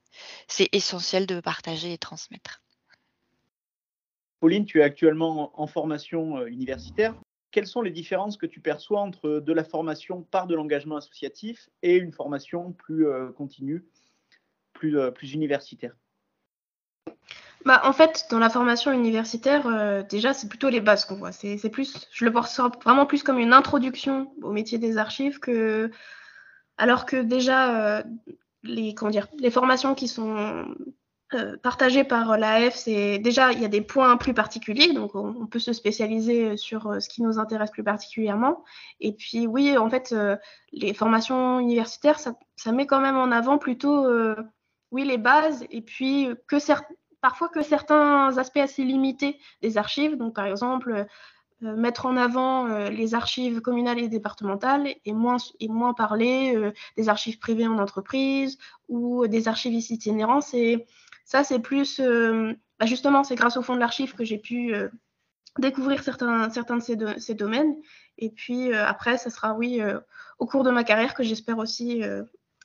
essentiel 0.72 1.26
de 1.26 1.40
partager 1.40 1.92
et 1.92 1.98
transmettre. 1.98 2.62
Pauline, 4.40 4.66
tu 4.66 4.80
es 4.80 4.82
actuellement 4.82 5.58
en 5.60 5.66
formation 5.66 6.38
euh, 6.38 6.46
universitaire. 6.46 7.14
Quelles 7.50 7.66
sont 7.66 7.82
les 7.82 7.92
différences 7.92 8.36
que 8.36 8.46
tu 8.46 8.60
perçois 8.60 9.00
entre 9.00 9.40
de 9.40 9.52
la 9.52 9.62
formation 9.62 10.22
par 10.22 10.48
de 10.48 10.56
l'engagement 10.56 10.96
associatif 10.96 11.68
et 11.82 11.94
une 11.94 12.12
formation 12.12 12.72
plus 12.72 13.06
continue, 13.36 13.84
plus, 14.72 14.98
plus 15.12 15.34
universitaire? 15.34 15.94
Bah, 17.64 17.80
en 17.84 17.92
fait, 17.94 18.26
dans 18.30 18.38
la 18.38 18.50
formation 18.50 18.92
universitaire, 18.92 19.66
euh, 19.66 20.02
déjà, 20.02 20.34
c'est 20.34 20.48
plutôt 20.48 20.68
les 20.68 20.80
bases 20.80 21.06
qu'on 21.06 21.16
voit. 21.16 21.32
C'est, 21.32 21.70
plus, 21.70 22.06
je 22.12 22.24
le 22.26 22.32
perçois 22.32 22.70
vraiment 22.84 23.06
plus 23.06 23.22
comme 23.22 23.38
une 23.38 23.54
introduction 23.54 24.32
au 24.42 24.52
métier 24.52 24.78
des 24.78 24.98
archives 24.98 25.40
que, 25.40 25.90
alors 26.76 27.06
que 27.06 27.16
déjà, 27.16 27.98
euh, 27.98 28.02
les, 28.64 28.94
comment 28.94 29.10
dire, 29.10 29.28
les 29.38 29.50
formations 29.50 29.94
qui 29.94 30.08
sont 30.08 30.66
euh, 31.32 31.56
partagées 31.62 32.04
par 32.04 32.36
l'AF, 32.36 32.74
c'est 32.74 33.18
déjà, 33.18 33.52
il 33.52 33.62
y 33.62 33.64
a 33.64 33.68
des 33.68 33.80
points 33.80 34.18
plus 34.18 34.34
particuliers, 34.34 34.92
donc 34.92 35.14
on, 35.14 35.46
peut 35.46 35.58
se 35.58 35.72
spécialiser 35.72 36.58
sur 36.58 37.00
ce 37.00 37.08
qui 37.08 37.22
nous 37.22 37.38
intéresse 37.38 37.70
plus 37.70 37.84
particulièrement. 37.84 38.62
Et 39.00 39.12
puis, 39.14 39.46
oui, 39.46 39.78
en 39.78 39.88
fait, 39.88 40.14
les 40.72 40.92
formations 40.92 41.60
universitaires, 41.60 42.18
ça, 42.18 42.34
ça, 42.56 42.72
met 42.72 42.86
quand 42.86 43.00
même 43.00 43.16
en 43.16 43.32
avant 43.32 43.56
plutôt, 43.56 44.06
oui, 44.90 45.04
les 45.04 45.18
bases, 45.18 45.64
et 45.70 45.80
puis 45.80 46.28
que 46.46 46.58
certains 46.58 46.94
parfois 47.24 47.48
que 47.48 47.62
certains 47.62 48.36
aspects 48.36 48.58
assez 48.58 48.84
limités 48.84 49.38
des 49.62 49.78
archives, 49.78 50.18
donc 50.18 50.34
par 50.34 50.44
exemple 50.44 51.06
euh, 51.62 51.74
mettre 51.74 52.04
en 52.04 52.18
avant 52.18 52.66
euh, 52.66 52.90
les 52.90 53.14
archives 53.14 53.62
communales 53.62 53.98
et 53.98 54.08
départementales 54.08 54.94
et 55.06 55.14
moins, 55.14 55.38
et 55.58 55.68
moins 55.68 55.94
parler 55.94 56.54
euh, 56.54 56.70
des 56.98 57.08
archives 57.08 57.38
privées 57.38 57.66
en 57.66 57.78
entreprise 57.78 58.58
ou 58.90 59.26
des 59.26 59.48
archivistes 59.48 59.88
itinérants. 59.88 60.42
Ça, 60.42 61.44
c'est 61.44 61.60
plus, 61.60 61.98
bah, 61.98 62.84
justement, 62.84 63.24
c'est 63.24 63.36
grâce 63.36 63.56
au 63.56 63.62
fond 63.62 63.74
de 63.74 63.80
l'archive 63.80 64.14
que 64.14 64.24
j'ai 64.24 64.36
pu 64.36 64.74
découvrir 65.58 66.02
certains, 66.02 66.50
certains 66.50 66.76
de 66.76 66.82
ces, 66.82 66.98
ces, 67.16 67.34
domaines. 67.34 67.74
Et 68.18 68.28
puis 68.28 68.74
après, 68.74 69.16
ça 69.16 69.30
sera, 69.30 69.54
oui, 69.54 69.80
au 70.38 70.44
cours 70.44 70.62
de 70.62 70.70
ma 70.70 70.84
carrière 70.84 71.14
que 71.14 71.22
j'espère 71.22 71.56
aussi 71.56 72.02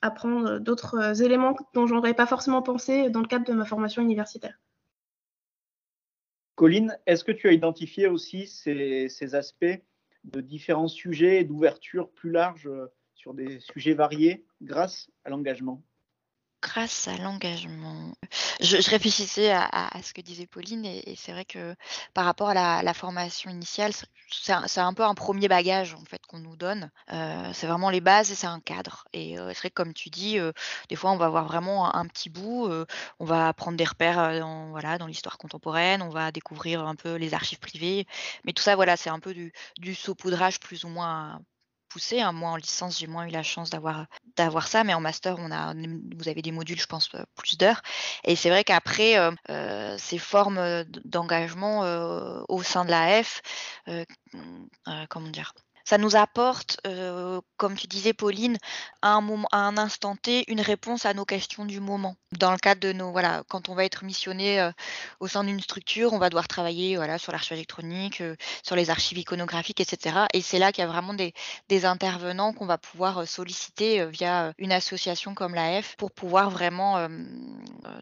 apprendre 0.02 0.58
d'autres 0.58 0.96
euh, 0.96 1.14
éléments 1.14 1.56
dont 1.74 1.86
je 1.86 1.94
n'aurais 1.94 2.14
pas 2.14 2.26
forcément 2.26 2.62
pensé 2.62 3.10
dans 3.10 3.20
le 3.20 3.26
cadre 3.26 3.46
de 3.46 3.52
ma 3.52 3.64
formation 3.64 4.02
universitaire. 4.02 4.58
Colline, 6.54 6.98
est-ce 7.06 7.24
que 7.24 7.32
tu 7.32 7.48
as 7.48 7.52
identifié 7.52 8.06
aussi 8.06 8.46
ces, 8.46 9.34
aspects 9.34 9.82
de 10.24 10.40
différents 10.40 10.88
sujets 10.88 11.40
et 11.40 11.44
d'ouverture 11.44 12.10
plus 12.10 12.30
large 12.30 12.66
euh, 12.66 12.86
sur 13.14 13.32
des 13.34 13.60
sujets 13.60 13.94
variés 13.94 14.46
grâce 14.60 15.10
à 15.24 15.30
l'engagement? 15.30 15.82
Grâce 16.62 17.08
à 17.08 17.16
l'engagement. 17.16 18.14
Je, 18.60 18.76
réfléchissais 18.90 19.50
à, 19.50 19.90
ce 20.02 20.12
que 20.12 20.20
disait 20.20 20.46
Pauline 20.46 20.84
et, 20.84 21.14
c'est 21.16 21.32
vrai 21.32 21.44
que 21.44 21.74
par 22.14 22.24
rapport 22.24 22.50
à 22.50 22.82
la, 22.82 22.94
formation 22.94 23.50
initiale, 23.50 23.92
c'est 24.30 24.80
un, 24.80 24.94
peu 24.94 25.04
un 25.04 25.14
premier 25.14 25.48
bagage 25.48 25.94
en 25.94 26.04
fait 26.04 26.24
qu'on 26.26 26.38
nous 26.38 26.56
donne. 26.56 26.90
Euh, 27.12 27.50
c'est 27.54 27.66
vraiment 27.66 27.90
les 27.90 28.00
bases 28.00 28.30
et 28.30 28.34
c'est 28.34 28.46
un 28.46 28.60
cadre. 28.60 29.06
Et 29.12 29.38
euh, 29.38 29.48
c'est 29.48 29.60
vrai 29.60 29.70
que 29.70 29.74
comme 29.74 29.94
tu 29.94 30.10
dis, 30.10 30.38
euh, 30.38 30.52
des 30.88 30.96
fois 30.96 31.10
on 31.12 31.16
va 31.16 31.26
avoir 31.26 31.44
vraiment 31.46 31.94
un, 31.94 32.06
petit 32.06 32.30
bout, 32.30 32.68
on 33.18 33.24
va 33.24 33.52
prendre 33.52 33.76
des 33.76 33.84
repères 33.84 34.40
dans 34.40 35.06
l'histoire 35.06 35.38
contemporaine, 35.38 36.02
on 36.02 36.10
va 36.10 36.32
découvrir 36.32 36.86
un 36.86 36.94
peu 36.94 37.14
les 37.14 37.34
archives 37.34 37.60
privées, 37.60 38.06
mais 38.44 38.52
tout 38.52 38.62
ça 38.62 38.76
voilà 38.76 38.96
c'est 38.96 39.10
un 39.10 39.20
peu 39.20 39.34
du 39.34 39.94
saupoudrage 39.94 40.60
plus 40.60 40.84
ou 40.84 40.88
moins 40.88 41.40
poussé. 41.90 42.20
Hein. 42.20 42.32
Moi, 42.32 42.50
en 42.50 42.56
licence, 42.56 42.98
j'ai 42.98 43.06
moins 43.06 43.26
eu 43.26 43.30
la 43.30 43.42
chance 43.42 43.68
d'avoir 43.70 44.06
d'avoir 44.36 44.68
ça, 44.68 44.84
mais 44.84 44.94
en 44.94 45.00
master, 45.00 45.36
on 45.38 45.50
a, 45.50 45.74
vous 45.74 46.28
avez 46.28 46.40
des 46.40 46.52
modules, 46.52 46.80
je 46.80 46.86
pense, 46.86 47.10
euh, 47.14 47.22
plus 47.36 47.58
d'heures. 47.58 47.82
Et 48.24 48.36
c'est 48.36 48.48
vrai 48.48 48.64
qu'après, 48.64 49.18
euh, 49.18 49.32
euh, 49.50 49.96
ces 49.98 50.18
formes 50.18 50.84
d'engagement 51.04 51.80
au 52.48 52.62
sein 52.62 52.84
de 52.84 52.90
la 52.90 53.22
F, 53.22 53.42
comment 55.08 55.28
dire, 55.28 55.52
ça 55.90 55.98
nous 55.98 56.14
apporte, 56.14 56.80
comme 57.56 57.74
tu 57.74 57.88
disais 57.88 58.12
Pauline, 58.12 58.58
à 59.02 59.16
un, 59.16 59.76
instant 59.76 60.14
T, 60.14 60.44
une 60.46 60.60
réponse 60.60 61.04
à 61.04 61.14
nos 61.14 61.24
questions 61.24 61.64
du 61.64 61.80
moment. 61.80 62.14
Dans 62.38 62.52
le 62.52 62.58
cadre 62.58 62.80
de 62.80 62.92
nos, 62.92 63.10
voilà, 63.10 63.42
quand 63.48 63.68
on 63.68 63.74
va 63.74 63.84
être 63.84 64.04
missionné 64.04 64.70
au 65.18 65.26
sein 65.26 65.42
d'une 65.42 65.60
structure, 65.60 66.12
on 66.12 66.18
va 66.18 66.28
devoir 66.28 66.46
travailler 66.46 66.94
voilà, 66.94 67.18
sur 67.18 67.32
l'archive 67.32 67.54
électronique, 67.54 68.22
sur 68.62 68.76
les 68.76 68.88
archives 68.88 69.18
iconographiques, 69.18 69.80
etc. 69.80 70.26
Et 70.32 70.42
c'est 70.42 70.60
là 70.60 70.70
qu'il 70.70 70.82
y 70.82 70.86
a 70.86 70.88
vraiment 70.88 71.12
des, 71.12 71.34
des 71.68 71.84
intervenants 71.84 72.52
qu'on 72.52 72.66
va 72.66 72.78
pouvoir 72.78 73.26
solliciter 73.26 74.06
via 74.06 74.52
une 74.58 74.70
association 74.70 75.34
comme 75.34 75.56
l'AF 75.56 75.96
pour 75.96 76.12
pouvoir 76.12 76.50
vraiment 76.50 77.08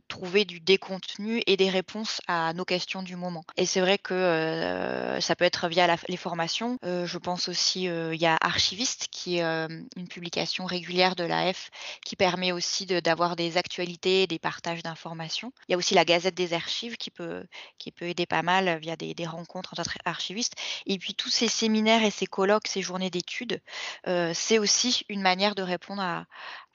trouver 0.08 0.44
du 0.44 0.60
décontenu 0.60 1.42
et 1.46 1.56
des 1.56 1.70
réponses 1.70 2.20
à 2.28 2.52
nos 2.52 2.66
questions 2.66 3.02
du 3.02 3.16
moment. 3.16 3.44
Et 3.56 3.64
c'est 3.64 3.80
vrai 3.80 3.96
que 3.96 5.16
ça 5.22 5.36
peut 5.36 5.46
être 5.46 5.68
via 5.68 5.96
les 6.06 6.16
formations. 6.18 6.76
je 6.82 7.16
pense 7.16 7.48
aussi, 7.48 7.77
il 7.84 8.20
y 8.20 8.26
a 8.26 8.36
Archiviste 8.40 9.08
qui 9.10 9.38
est 9.38 9.42
une 9.42 10.08
publication 10.08 10.64
régulière 10.64 11.16
de 11.16 11.24
l'AF 11.24 11.70
qui 12.04 12.16
permet 12.16 12.52
aussi 12.52 12.86
d'avoir 12.86 13.36
des 13.36 13.56
actualités, 13.56 14.26
des 14.26 14.38
partages 14.38 14.82
d'informations. 14.82 15.52
Il 15.68 15.72
y 15.72 15.74
a 15.74 15.78
aussi 15.78 15.94
la 15.94 16.04
Gazette 16.04 16.34
des 16.34 16.52
archives 16.52 16.96
qui 16.96 17.10
peut, 17.10 17.44
qui 17.78 17.92
peut 17.92 18.06
aider 18.06 18.26
pas 18.26 18.42
mal 18.42 18.78
via 18.78 18.96
des, 18.96 19.14
rencontres 19.26 19.74
entre 19.78 19.98
archivistes. 20.04 20.54
Et 20.86 20.98
puis 20.98 21.14
tous 21.14 21.30
ces 21.30 21.48
séminaires 21.48 22.02
et 22.02 22.10
ces 22.10 22.26
colloques, 22.26 22.68
ces 22.68 22.82
journées 22.82 23.10
d'études, 23.10 23.60
c'est 24.04 24.58
aussi 24.58 25.04
une 25.08 25.22
manière 25.22 25.54
de 25.54 25.62
répondre 25.62 26.02
à, 26.02 26.26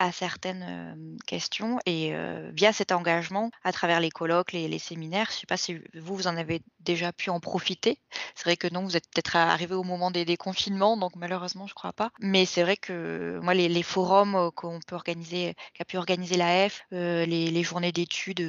à 0.04 0.12
certaines 0.12 1.18
questions 1.26 1.80
et 1.86 2.14
via 2.52 2.74
cet 2.74 2.92
engagement 2.92 3.52
à 3.64 3.72
travers 3.72 4.02
les 4.02 4.10
colloques, 4.10 4.52
les, 4.52 4.80
séminaires. 4.80 5.28
Je 5.30 5.38
ne 5.38 5.40
sais 5.40 5.48
pas 5.48 5.56
si 5.56 5.76
vous, 5.76 6.16
vous 6.16 6.28
en 6.28 6.36
avez 6.36 6.62
déjà 6.82 7.14
pu 7.14 7.30
en 7.30 7.40
profiter. 7.40 8.00
C'est 8.36 8.44
vrai 8.44 8.58
que 8.58 8.68
non, 8.68 8.84
vous 8.84 8.98
êtes 8.98 9.10
peut-être 9.10 9.38
arrivé 9.38 9.76
au 9.76 9.84
moment 9.84 10.12
des, 10.12 10.36
confinements, 10.36 10.98
donc 10.98 11.16
malheureusement, 11.16 11.68
je 11.68 11.72
ne 11.72 11.76
crois 11.76 11.94
pas. 11.94 12.12
Mais 12.20 12.46
c'est 12.46 12.64
vrai 12.64 12.76
que 12.76 13.40
moi, 13.42 13.54
les, 13.54 13.84
forums 13.84 14.52
qu'on 14.56 14.82
peut 14.86 14.96
organiser, 14.96 15.56
qu'a 15.74 15.86
pu 15.86 15.96
organiser 15.96 16.36
l'AF, 16.36 16.86
les, 16.92 17.64
journées 17.64 17.94
d'études 17.94 18.42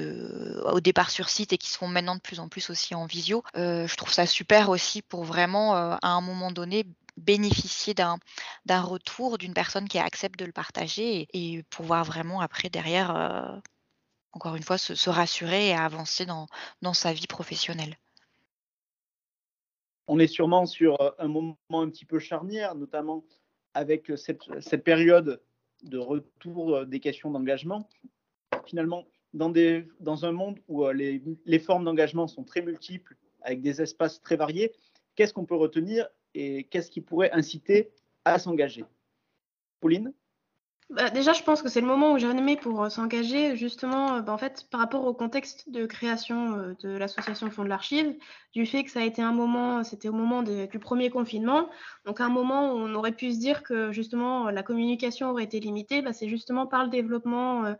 au 0.65 0.81
départ 0.81 1.11
sur 1.11 1.29
site 1.29 1.53
et 1.53 1.59
qui 1.59 1.71
seront 1.71 1.87
maintenant 1.87 2.17
de 2.17 2.21
plus 2.21 2.41
en 2.41 2.49
plus 2.49 2.69
aussi 2.71 2.97
en 2.97 3.07
visio, 3.07 3.45
je 3.55 3.95
trouve 3.95 4.13
ça 4.13 4.27
super 4.27 4.71
aussi 4.71 5.03
pour 5.03 5.23
vraiment, 5.23 5.75
à 5.77 6.09
un 6.09 6.21
moment 6.21 6.51
donné, 6.51 6.85
bénéficier 7.17 7.95
d'un 7.95 8.19
retour 8.73 9.39
d'une 9.39 9.55
personne 9.55 9.89
qui 9.89 9.99
accepte 9.99 10.39
de 10.39 10.45
le 10.45 10.53
partager 10.53 11.29
et, 11.33 11.63
pouvoir 11.65 12.05
vraiment 12.05 12.41
après 12.41 12.71
derrière, 12.71 13.15
euh, 13.15 13.59
encore 14.33 14.57
une 14.57 14.63
fois, 14.63 14.79
se, 14.79 15.11
rassurer 15.11 15.69
et 15.69 15.75
avancer 15.75 16.27
dans, 16.27 16.47
dans 16.83 16.95
sa 16.95 17.13
vie 17.13 17.27
professionnelle. 17.27 17.99
On 20.07 20.19
est 20.19 20.27
sûrement 20.27 20.67
sur 20.67 21.01
euh, 21.01 21.11
un 21.19 21.29
moment 21.29 21.57
un 21.71 21.89
petit 21.91 22.05
peu 22.05 22.19
charnière, 22.19 22.75
notamment 22.75 23.25
avec 23.75 24.13
cette, 24.17 24.43
cette 24.61 24.85
période 24.85 25.43
de 25.83 25.99
retour 25.99 26.75
euh, 26.75 26.85
des 26.85 27.01
questions 27.01 27.31
d'engagement. 27.31 27.89
Finalement, 28.67 29.07
dans, 29.35 29.51
des, 29.51 29.87
dans 30.01 30.25
un 30.25 30.33
monde 30.33 30.59
où 30.69 30.89
les, 30.89 31.23
les 31.45 31.59
formes 31.59 31.85
d'engagement 31.85 32.29
sont 32.29 32.45
très 32.45 32.63
multiples, 32.63 33.17
avec 33.43 33.61
des 33.61 33.83
espaces 33.83 34.23
très 34.23 34.37
variés, 34.37 34.73
qu'est-ce 35.17 35.35
qu'on 35.35 35.45
peut 35.45 35.55
retenir 35.57 36.09
et 36.35 36.65
qu'est-ce 36.65 36.91
qui 36.91 37.01
pourrait 37.01 37.31
inciter 37.33 37.93
à 38.25 38.39
s'engager. 38.39 38.85
Pauline? 39.81 40.13
Bah, 40.91 41.09
déjà, 41.11 41.33
je 41.33 41.43
pense 41.43 41.63
que 41.63 41.69
c'est 41.69 41.81
le 41.81 41.87
moment 41.87 42.13
où 42.13 42.19
j'ai 42.19 42.29
aimé 42.29 42.57
pour 42.57 42.85
euh, 42.85 42.89
s'engager, 42.91 43.57
justement, 43.57 44.17
euh, 44.17 44.21
bah, 44.21 44.33
en 44.33 44.39
fait, 44.39 44.67
par 44.71 44.81
rapport 44.81 45.07
au 45.07 45.15
contexte 45.15 45.71
de 45.71 45.87
création 45.87 46.59
euh, 46.59 46.75
de 46.83 46.91
l'association 46.91 47.51
Fonds 47.51 47.65
de 47.65 47.69
l'Archive, 47.71 48.15
du 48.53 48.67
fait 48.67 48.85
que 48.85 48.91
ça 48.91 49.01
a 49.01 49.05
été 49.05 49.23
un 49.23 49.33
moment, 49.33 49.83
c'était 49.83 50.09
au 50.09 50.13
moment 50.13 50.43
du 50.43 50.79
premier 50.79 51.09
confinement, 51.09 51.71
donc 52.05 52.21
un 52.21 52.29
moment 52.29 52.73
où 52.73 52.77
on 52.77 52.95
aurait 52.95 53.13
pu 53.13 53.33
se 53.33 53.39
dire 53.39 53.63
que 53.63 53.93
justement 53.93 54.51
la 54.51 54.63
communication 54.63 55.31
aurait 55.31 55.45
été 55.45 55.59
limitée, 55.59 56.03
bah, 56.03 56.13
c'est 56.13 56.29
justement 56.29 56.67
par 56.67 56.85
le 56.85 56.91
développement 56.91 57.75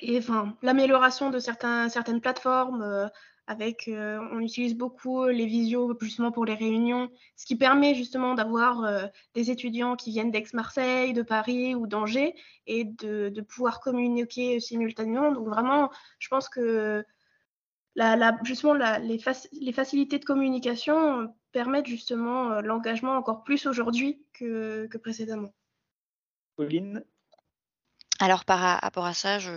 et 0.00 0.18
enfin 0.18 0.56
l'amélioration 0.62 1.30
de 1.30 1.38
certaines 1.38 2.20
plateformes 2.20 3.08
avec, 3.46 3.88
euh, 3.88 4.18
on 4.32 4.40
utilise 4.40 4.74
beaucoup 4.74 5.26
les 5.26 5.46
visios 5.46 5.96
justement 6.00 6.32
pour 6.32 6.44
les 6.44 6.54
réunions, 6.54 7.10
ce 7.36 7.46
qui 7.46 7.56
permet 7.56 7.94
justement 7.94 8.34
d'avoir 8.34 8.84
euh, 8.84 9.06
des 9.34 9.50
étudiants 9.50 9.94
qui 9.96 10.10
viennent 10.10 10.30
d'Aix-Marseille, 10.30 11.12
de 11.12 11.22
Paris 11.22 11.74
ou 11.74 11.86
d'Angers 11.86 12.34
et 12.66 12.84
de, 12.84 13.40
pouvoir 13.48 13.80
communiquer 13.80 14.58
simultanément. 14.58 15.30
Donc 15.30 15.46
vraiment, 15.48 15.90
je 16.18 16.28
pense 16.28 16.48
que 16.48 17.04
justement 18.44 18.74
les, 18.74 19.18
facilités 19.18 20.18
de 20.18 20.24
communication 20.24 21.32
permettent 21.52 21.86
justement 21.86 22.50
euh, 22.50 22.60
l'engagement 22.60 23.16
encore 23.16 23.44
plus 23.44 23.66
aujourd'hui 23.66 24.24
que, 24.32 24.86
que 24.86 24.98
précédemment. 24.98 25.54
Pauline, 26.56 27.04
alors 28.18 28.44
par 28.44 28.80
rapport 28.80 29.04
à 29.04 29.14
ça, 29.14 29.38
je, 29.38 29.50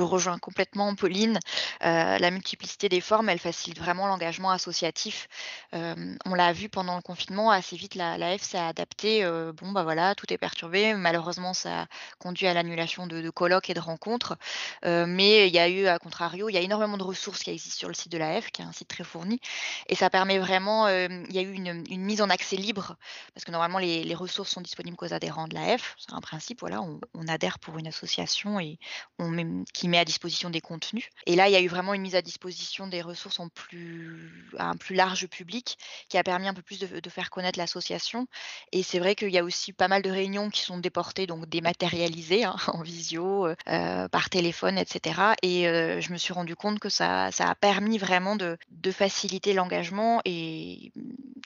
rejoins 0.00 0.38
complètement 0.38 0.94
Pauline. 0.94 1.38
Euh, 1.84 2.18
la 2.18 2.30
multiplicité 2.30 2.88
des 2.88 3.00
formes, 3.00 3.28
elle 3.28 3.38
facilite 3.38 3.78
vraiment 3.78 4.06
l'engagement 4.06 4.50
associatif. 4.50 5.28
On 5.72 6.34
l'a 6.34 6.52
vu 6.52 6.68
pendant 6.68 6.96
le 6.96 7.02
confinement, 7.02 7.50
assez 7.50 7.76
vite 7.76 7.94
la, 7.94 8.38
F 8.38 8.42
s'est 8.42 8.58
adaptée. 8.58 9.24
Bon 9.56 9.72
bah 9.72 9.82
voilà, 9.82 10.14
tout 10.14 10.32
est 10.32 10.38
perturbé. 10.38 10.94
Malheureusement, 10.94 11.52
ça 11.54 11.82
a 11.82 11.86
conduit 12.18 12.46
à 12.46 12.54
l'annulation 12.54 13.06
de, 13.06 13.28
colloques 13.30 13.70
et 13.70 13.74
de 13.74 13.80
rencontres. 13.80 14.36
mais 14.84 15.48
il 15.48 15.54
y 15.54 15.58
a 15.58 15.68
eu, 15.68 15.86
à 15.86 15.98
contrario, 15.98 16.48
il 16.48 16.54
y 16.54 16.58
a 16.58 16.60
énormément 16.60 16.96
de 16.96 17.02
ressources 17.02 17.42
qui 17.42 17.50
existent 17.50 17.78
sur 17.78 17.88
le 17.88 17.94
site 17.94 18.12
de 18.12 18.18
la 18.18 18.40
F, 18.40 18.50
qui 18.50 18.62
est 18.62 18.64
un 18.64 18.72
site 18.72 18.88
très 18.88 19.04
fourni. 19.04 19.40
Et 19.88 19.94
ça 19.94 20.08
permet 20.08 20.38
vraiment, 20.38 20.88
il 20.88 21.32
y 21.32 21.38
a 21.38 21.42
eu 21.42 21.52
une, 21.52 21.84
mise 22.02 22.22
en 22.22 22.30
accès 22.30 22.56
libre, 22.56 22.96
parce 23.34 23.44
que 23.44 23.50
normalement 23.50 23.78
les, 23.78 24.14
ressources 24.14 24.50
sont 24.50 24.60
disponibles 24.60 24.96
qu'aux 24.96 25.12
adhérents 25.12 25.48
de 25.48 25.54
la 25.54 25.78
F. 25.78 25.94
C'est 25.98 26.12
un 26.12 26.20
principe, 26.20 26.60
voilà, 26.60 26.82
on, 26.82 27.00
on 27.14 27.28
adhère 27.28 27.58
pour 27.58 27.78
une 27.78 27.81
une 27.82 27.88
association 27.88 28.60
et 28.60 28.78
on 29.18 29.64
qui 29.72 29.88
met 29.88 29.98
à 29.98 30.04
disposition 30.04 30.50
des 30.50 30.60
contenus. 30.60 31.08
Et 31.26 31.36
là, 31.36 31.48
il 31.48 31.52
y 31.52 31.56
a 31.56 31.60
eu 31.60 31.68
vraiment 31.68 31.94
une 31.94 32.02
mise 32.02 32.14
à 32.14 32.22
disposition 32.22 32.86
des 32.86 33.02
ressources 33.02 33.40
en 33.40 33.48
plus, 33.48 34.52
à 34.58 34.68
un 34.68 34.76
plus 34.76 34.94
large 34.94 35.26
public 35.26 35.76
qui 36.08 36.16
a 36.16 36.22
permis 36.22 36.48
un 36.48 36.54
peu 36.54 36.62
plus 36.62 36.78
de, 36.78 37.10
faire 37.10 37.30
connaître 37.30 37.58
l'association. 37.58 38.26
Et 38.72 38.82
c'est 38.82 38.98
vrai 38.98 39.14
qu'il 39.14 39.30
y 39.30 39.38
a 39.38 39.44
aussi 39.44 39.72
pas 39.72 39.88
mal 39.88 40.02
de 40.02 40.10
réunions 40.10 40.48
qui 40.48 40.62
sont 40.62 40.78
déportées, 40.78 41.26
donc 41.26 41.48
dématérialisées 41.48 42.44
hein, 42.44 42.56
en 42.68 42.82
visio, 42.82 43.46
euh, 43.68 44.08
par 44.08 44.30
téléphone, 44.30 44.78
etc. 44.78 45.34
Et 45.42 45.68
euh, 45.68 46.00
je 46.00 46.12
me 46.12 46.16
suis 46.16 46.32
rendu 46.32 46.56
compte 46.56 46.78
que 46.78 46.88
ça, 46.88 47.30
ça 47.32 47.50
a 47.50 47.54
permis 47.54 47.98
vraiment 47.98 48.36
de, 48.36 48.56
de 48.70 48.90
faciliter 48.92 49.52
l'engagement 49.52 50.20
et 50.24 50.92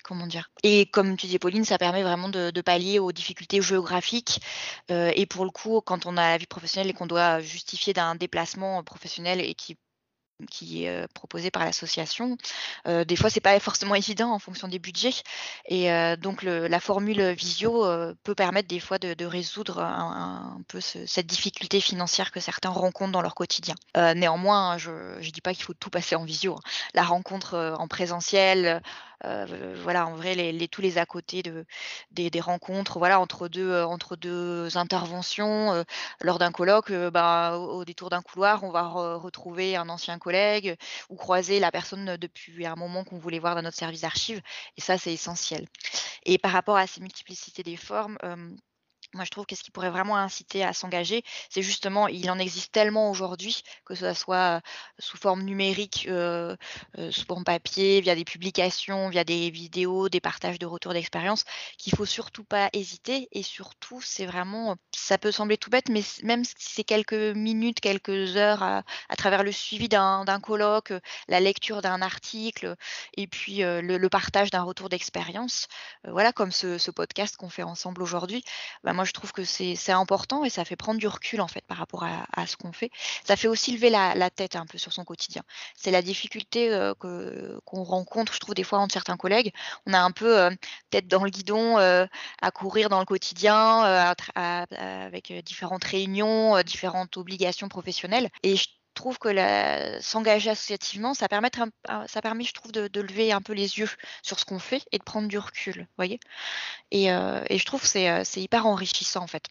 comment 0.06 0.26
dire. 0.26 0.50
Et 0.62 0.86
comme 0.86 1.16
tu 1.16 1.26
disais, 1.26 1.38
Pauline, 1.38 1.64
ça 1.64 1.78
permet 1.78 2.02
vraiment 2.02 2.28
de, 2.28 2.50
pallier 2.60 2.98
aux 2.98 3.12
difficultés 3.12 3.60
géographiques. 3.60 4.40
Euh, 4.90 5.12
et 5.14 5.26
pour 5.26 5.44
le 5.44 5.50
coup, 5.50 5.80
quand 5.84 6.06
on 6.06 6.16
a 6.16 6.25
la 6.30 6.38
vie 6.38 6.46
professionnelle 6.46 6.90
et 6.90 6.94
qu'on 6.94 7.06
doit 7.06 7.40
justifier 7.40 7.92
d'un 7.92 8.14
déplacement 8.14 8.82
professionnel 8.82 9.40
et 9.40 9.54
qui 9.54 10.84
est 10.84 10.88
euh, 10.88 11.06
proposé 11.14 11.50
par 11.50 11.64
l'association. 11.64 12.36
Euh, 12.86 13.04
des 13.04 13.16
fois, 13.16 13.30
c'est 13.30 13.40
pas 13.40 13.58
forcément 13.60 13.94
évident 13.94 14.32
en 14.32 14.38
fonction 14.38 14.68
des 14.68 14.78
budgets. 14.78 15.22
Et 15.66 15.90
euh, 15.90 16.16
donc, 16.16 16.42
la 16.42 16.80
formule 16.80 17.30
visio 17.32 17.84
peut 18.22 18.34
permettre 18.34 18.68
des 18.68 18.80
fois 18.80 18.98
de, 18.98 19.24
résoudre 19.24 19.80
un, 19.80 20.60
peu 20.68 20.80
cette 20.80 21.26
difficulté 21.26 21.80
financière 21.80 22.30
que 22.30 22.40
certains 22.40 22.70
rencontrent 22.70 23.12
dans 23.12 23.22
leur 23.22 23.34
quotidien. 23.34 23.74
néanmoins, 23.94 24.78
je 24.78 24.90
ne 24.90 25.30
dis 25.30 25.40
pas 25.40 25.54
qu'il 25.54 25.64
faut 25.64 25.74
tout 25.74 25.90
passer 25.90 26.16
en 26.16 26.24
visio. 26.24 26.54
Hein. 26.54 26.70
La 26.94 27.02
rencontre 27.02 27.76
en 27.78 27.88
présentiel, 27.88 28.82
voilà, 29.22 30.06
en 30.06 30.14
vrai, 30.14 30.34
les, 30.34 30.68
tous 30.68 30.80
les 30.80 30.98
à 30.98 31.06
côté 31.06 31.42
de, 31.42 31.64
des, 32.10 32.40
rencontres, 32.40 32.98
voilà, 32.98 33.20
entre 33.20 33.48
deux, 33.48 33.82
entre 33.82 34.16
deux 34.16 34.76
interventions, 34.76 35.84
lors 36.20 36.38
d'un 36.38 36.52
colloque, 36.52 36.92
bah, 36.92 37.58
au, 37.58 37.84
détour 37.84 38.10
d'un 38.10 38.22
couloir, 38.22 38.64
on 38.64 38.70
va 38.70 38.82
retrouver 39.16 39.76
un 39.76 39.88
ancien 39.88 40.18
collègue 40.18 40.76
ou 41.10 41.16
croiser 41.16 41.60
la 41.60 41.70
personne 41.70 42.16
depuis 42.16 42.66
un 42.66 42.76
moment 42.76 43.04
qu'on 43.04 43.18
voulait 43.18 43.38
voir 43.38 43.54
dans 43.54 43.62
notre 43.62 43.76
service 43.76 44.02
d'archives. 44.02 44.40
Et 44.76 44.80
ça, 44.80 44.98
c'est 44.98 45.12
essentiel. 45.12 45.66
Et 46.24 46.38
par 46.38 46.52
rapport 46.52 46.76
à 46.76 46.86
ces 46.86 47.00
multiplicités 47.00 47.62
des 47.62 47.76
formes, 47.76 48.18
moi, 49.14 49.24
je 49.24 49.30
trouve 49.30 49.46
que 49.46 49.56
ce 49.56 49.62
qui 49.62 49.70
pourrait 49.70 49.90
vraiment 49.90 50.16
inciter 50.16 50.64
à 50.64 50.72
s'engager, 50.72 51.22
c'est 51.48 51.62
justement, 51.62 52.08
il 52.08 52.30
en 52.30 52.38
existe 52.38 52.72
tellement 52.72 53.10
aujourd'hui, 53.10 53.62
que 53.84 53.94
ce 53.94 54.12
soit 54.14 54.60
sous 54.98 55.16
forme 55.16 55.42
numérique, 55.42 56.06
euh, 56.08 56.56
euh, 56.98 57.10
sous 57.10 57.24
forme 57.24 57.44
papier, 57.44 58.00
via 58.00 58.14
des 58.14 58.24
publications, 58.24 59.08
via 59.08 59.24
des 59.24 59.50
vidéos, 59.50 60.08
des 60.08 60.20
partages 60.20 60.58
de 60.58 60.66
retours 60.66 60.92
d'expérience, 60.92 61.44
qu'il 61.78 61.94
faut 61.94 62.04
surtout 62.04 62.44
pas 62.44 62.68
hésiter. 62.72 63.28
Et 63.32 63.42
surtout, 63.42 64.00
c'est 64.02 64.26
vraiment, 64.26 64.76
ça 64.94 65.18
peut 65.18 65.32
sembler 65.32 65.56
tout 65.56 65.70
bête, 65.70 65.88
mais 65.88 66.02
même 66.22 66.44
si 66.44 66.54
c'est 66.58 66.84
quelques 66.84 67.14
minutes, 67.14 67.80
quelques 67.80 68.36
heures 68.36 68.62
à, 68.62 68.82
travers 69.16 69.42
le 69.44 69.52
suivi 69.52 69.88
d'un 69.88 70.40
colloque, 70.40 70.92
la 71.28 71.40
lecture 71.40 71.80
d'un 71.82 72.02
article, 72.02 72.74
et 73.16 73.26
puis 73.26 73.62
euh, 73.62 73.80
le, 73.80 74.08
partage 74.08 74.50
d'un 74.50 74.62
retour 74.62 74.88
d'expérience, 74.88 75.68
voilà, 76.04 76.32
comme 76.32 76.52
ce, 76.52 76.90
podcast 76.90 77.36
qu'on 77.36 77.48
fait 77.48 77.62
ensemble 77.62 78.02
aujourd'hui, 78.02 78.42
bah, 78.84 78.92
moi 78.96 79.04
je 79.04 79.12
trouve 79.12 79.32
que 79.32 79.44
c'est 79.44 79.92
important 79.92 80.44
et 80.44 80.50
ça 80.50 80.64
fait 80.64 80.74
prendre 80.74 80.98
du 80.98 81.06
recul 81.06 81.40
en 81.40 81.48
fait 81.48 81.64
par 81.66 81.76
rapport 81.76 82.04
à, 82.04 82.46
ce 82.46 82.56
qu'on 82.56 82.72
fait. 82.72 82.90
Ça 83.24 83.36
fait 83.36 83.48
aussi 83.48 83.72
lever 83.72 83.90
la, 83.90 84.30
tête 84.30 84.56
un 84.56 84.66
peu 84.66 84.78
sur 84.78 84.92
son 84.92 85.04
quotidien. 85.04 85.42
C'est 85.76 85.90
la 85.90 86.02
difficulté 86.02 86.70
qu'on 87.00 87.84
rencontre, 87.84 88.32
je 88.32 88.40
trouve 88.40 88.54
des 88.54 88.64
fois 88.64 88.78
entre 88.80 88.94
certains 88.94 89.16
collègues. 89.16 89.52
On 89.86 89.92
a 89.92 90.00
un 90.00 90.10
peu 90.10 90.50
tête 90.90 91.06
dans 91.06 91.22
le 91.22 91.30
guidon 91.30 91.76
à 91.76 92.50
courir 92.52 92.88
dans 92.88 92.98
le 92.98 93.04
quotidien 93.04 94.14
avec 94.34 95.32
différentes 95.44 95.84
réunions, 95.84 96.60
différentes 96.62 97.16
obligations 97.16 97.68
professionnelles. 97.68 98.30
Et 98.42 98.56
je 98.56 98.68
trouve 98.96 99.18
que 99.18 99.28
s'engager 100.00 100.50
associativement, 100.50 101.14
ça 101.14 101.28
permet, 101.28 101.50
ça 102.06 102.22
permet, 102.22 102.44
je 102.44 102.52
trouve, 102.52 102.72
de, 102.72 103.00
lever 103.00 103.32
un 103.32 103.42
peu 103.42 103.52
les 103.52 103.78
yeux 103.78 103.90
sur 104.22 104.40
ce 104.40 104.44
qu'on 104.44 104.58
fait 104.58 104.84
et 104.92 104.98
de 104.98 105.04
prendre 105.04 105.28
du 105.28 105.38
recul, 105.38 105.86
voyez. 105.96 106.18
Et, 106.90 107.12
euh, 107.12 107.42
et, 107.48 107.58
je 107.58 107.64
trouve 107.64 107.82
que 107.82 107.88
c'est, 107.88 108.10
euh, 108.10 108.22
hyper 108.36 108.66
enrichissant 108.66 109.22
en 109.22 109.26
fait. 109.26 109.44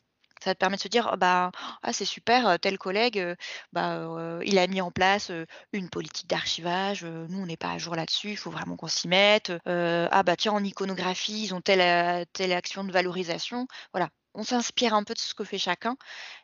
Ça 0.44 0.54
te 0.54 0.60
permet 0.60 0.78
de 0.78 0.82
se 0.82 0.88
dire, 0.90 1.10
oh, 1.14 1.18
bah, 1.18 1.52
ah, 1.82 1.94
c'est 1.94 2.06
super, 2.06 2.48
euh, 2.48 2.58
tel 2.58 2.78
collègue, 2.78 3.36
bah, 3.74 4.08
il 4.44 4.60
a 4.60 4.68
mis 4.68 4.82
en 4.82 4.92
place 4.92 5.32
une 5.74 5.90
politique 5.90 6.28
d'archivage. 6.28 7.04
nous, 7.06 7.40
on 7.40 7.46
n'est 7.46 7.58
pas 7.58 7.72
à 7.72 7.78
jour 7.78 7.96
là-dessus, 7.96 8.32
il 8.32 8.38
faut 8.38 8.52
vraiment 8.52 8.76
qu'on 8.78 8.88
s'y 8.88 9.08
mette. 9.08 9.52
ah 9.66 10.24
bah 10.24 10.36
tiens, 10.36 10.54
en 10.54 10.64
iconographie, 10.64 11.44
ils 11.46 11.54
ont 11.56 11.62
telle, 11.62 12.26
telle 12.34 12.54
action 12.54 12.84
de 12.84 12.92
valorisation. 12.92 13.68
Voilà, 13.94 14.10
on 14.36 14.44
s'inspire 14.44 14.94
un 14.94 15.04
peu 15.04 15.14
de 15.14 15.20
ce 15.20 15.34
que 15.34 15.44
fait 15.44 15.58
chacun 15.58 15.98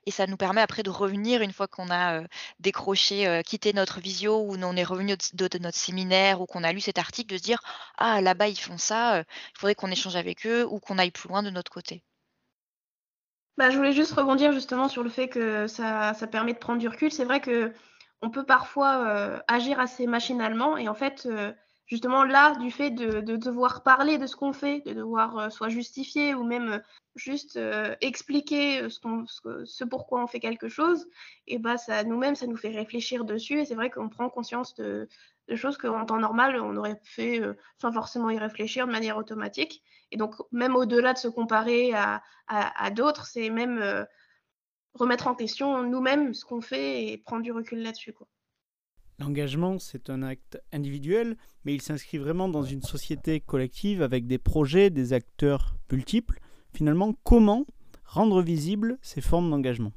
et 0.06 0.12
ça 0.12 0.28
nous 0.28 0.38
permet 0.38 0.62
après 0.62 0.84
de 0.84 0.90
revenir 0.90 1.42
une 1.42 1.54
fois 1.54 1.68
qu'on 1.68 1.92
a 1.92 2.22
décroché, 2.60 3.42
quitté 3.46 3.74
notre 3.74 4.00
visio 4.00 4.40
ou 4.40 4.56
on 4.56 4.76
est 4.76 4.84
revenu 4.84 5.16
de, 5.34 5.58
notre 5.60 5.78
séminaire 5.78 6.42
ou 6.42 6.46
qu'on 6.46 6.64
a 6.64 6.72
lu 6.72 6.82
cet 6.82 6.98
article, 6.98 7.34
de 7.34 7.38
se 7.38 7.44
dire 7.44 7.62
ah 7.98 8.22
là-bas 8.22 8.48
ils 8.48 8.60
font 8.60 8.78
ça, 8.78 9.20
il 9.20 9.60
faudrait 9.60 9.76
qu'on 9.76 9.92
échange 9.92 10.16
avec 10.16 10.46
eux 10.46 10.66
ou 10.66 10.80
qu'on 10.80 10.98
aille 10.98 11.12
plus 11.12 11.30
loin 11.30 11.44
de 11.44 11.50
notre 11.50 11.72
côté. 11.72 12.04
Bah, 13.58 13.70
je 13.70 13.78
voulais 13.78 13.94
juste 13.94 14.14
rebondir 14.14 14.54
justement 14.54 14.88
sur 14.88 15.04
le 15.04 15.10
fait 15.10 15.28
que 15.28 15.68
ça, 15.68 16.14
permet 16.32 16.54
de 16.54 16.60
prendre 16.60 16.80
du 16.80 16.88
recul. 16.88 17.12
C'est 17.12 17.26
vrai 17.26 17.42
que 17.42 17.74
on 18.22 18.30
peut 18.30 18.46
parfois 18.46 19.42
agir 19.48 19.80
assez 19.80 20.08
machinalement 20.08 20.78
et 20.78 20.88
en 20.88 20.96
fait 20.96 21.28
justement 21.92 22.24
là, 22.24 22.56
du 22.56 22.72
fait 22.72 22.90
de, 22.90 23.20
devoir 23.36 23.84
parler 23.84 24.18
de 24.18 24.26
ce 24.26 24.38
qu'on 24.38 24.54
fait, 24.54 24.80
de 24.86 24.94
devoir 24.94 25.38
euh, 25.38 25.50
soit 25.50 25.68
justifier 25.68 26.34
ou 26.34 26.46
même 26.46 26.70
euh, 26.70 26.80
juste 27.16 27.58
euh, 27.58 27.94
expliquer 28.00 28.88
ce, 28.90 29.84
pourquoi 29.84 30.24
on 30.24 30.28
fait 30.28 30.40
quelque 30.40 30.70
chose, 30.70 31.06
et 31.48 31.60
bah 31.60 31.78
ça 31.78 32.06
nous-mêmes, 32.06 32.36
ça 32.36 32.48
nous 32.48 32.56
fait 32.56 32.70
réfléchir 32.70 33.26
dessus. 33.26 33.60
Et 33.60 33.66
c'est 33.66 33.76
vrai 33.76 33.90
qu'on 33.90 34.08
prend 34.08 34.30
conscience 34.30 34.74
de, 34.76 35.10
choses 35.56 35.78
qu'en 35.78 36.06
temps 36.06 36.20
normal, 36.20 36.56
on 36.62 36.78
aurait 36.78 37.02
fait 37.04 37.42
sans 37.82 37.92
forcément 37.92 38.30
y 38.30 38.38
réfléchir 38.38 38.88
de 38.88 38.94
manière 38.94 39.18
automatique. 39.18 39.84
Et 40.12 40.16
donc, 40.16 40.36
même 40.54 40.78
au-delà 40.78 41.12
de 41.12 41.18
se 41.18 41.28
comparer 41.28 41.94
à, 41.94 42.24
à 42.48 42.90
d'autres, 42.90 43.26
c'est 43.26 43.50
même 43.50 44.06
remettre 44.94 45.28
en 45.28 45.36
question 45.36 45.84
nous-mêmes 45.84 46.34
ce 46.34 46.46
qu'on 46.46 46.62
fait 46.62 47.04
et 47.04 47.18
prendre 47.18 47.44
du 47.44 47.52
recul 47.52 47.84
là-dessus. 47.84 48.14
Quoi. 48.14 48.28
L'engagement, 49.22 49.78
c'est 49.78 50.10
un 50.10 50.24
acte 50.24 50.60
individuel, 50.74 51.38
mais 51.64 51.76
il 51.76 51.82
s'inscrit 51.84 52.18
vraiment 52.18 52.50
dans 52.50 52.64
une 52.64 52.82
société 52.82 53.40
collective 53.40 54.02
avec 54.02 54.26
des 54.26 54.40
projets, 54.40 54.90
des 54.90 55.14
acteurs 55.14 55.76
multiples. 55.92 56.40
Finalement, 56.74 57.14
comment 57.24 57.68
rendre 58.04 58.42
visibles 58.42 58.98
ces 59.04 59.22
formes 59.22 59.52
d'engagement? 59.52 59.92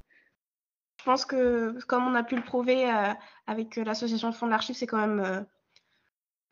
Je 0.98 1.04
pense 1.04 1.24
que, 1.24 1.82
comme 1.86 2.06
on 2.06 2.14
a 2.14 2.22
pu 2.22 2.36
le 2.36 2.42
prouver 2.42 2.90
euh, 2.90 3.14
avec 3.46 3.76
l'association 3.76 4.30
fonds 4.30 4.44
de 4.44 4.50
l'archive, 4.50 4.76
c'est 4.76 4.86
quand 4.86 5.00
même 5.00 5.20
euh, 5.20 5.40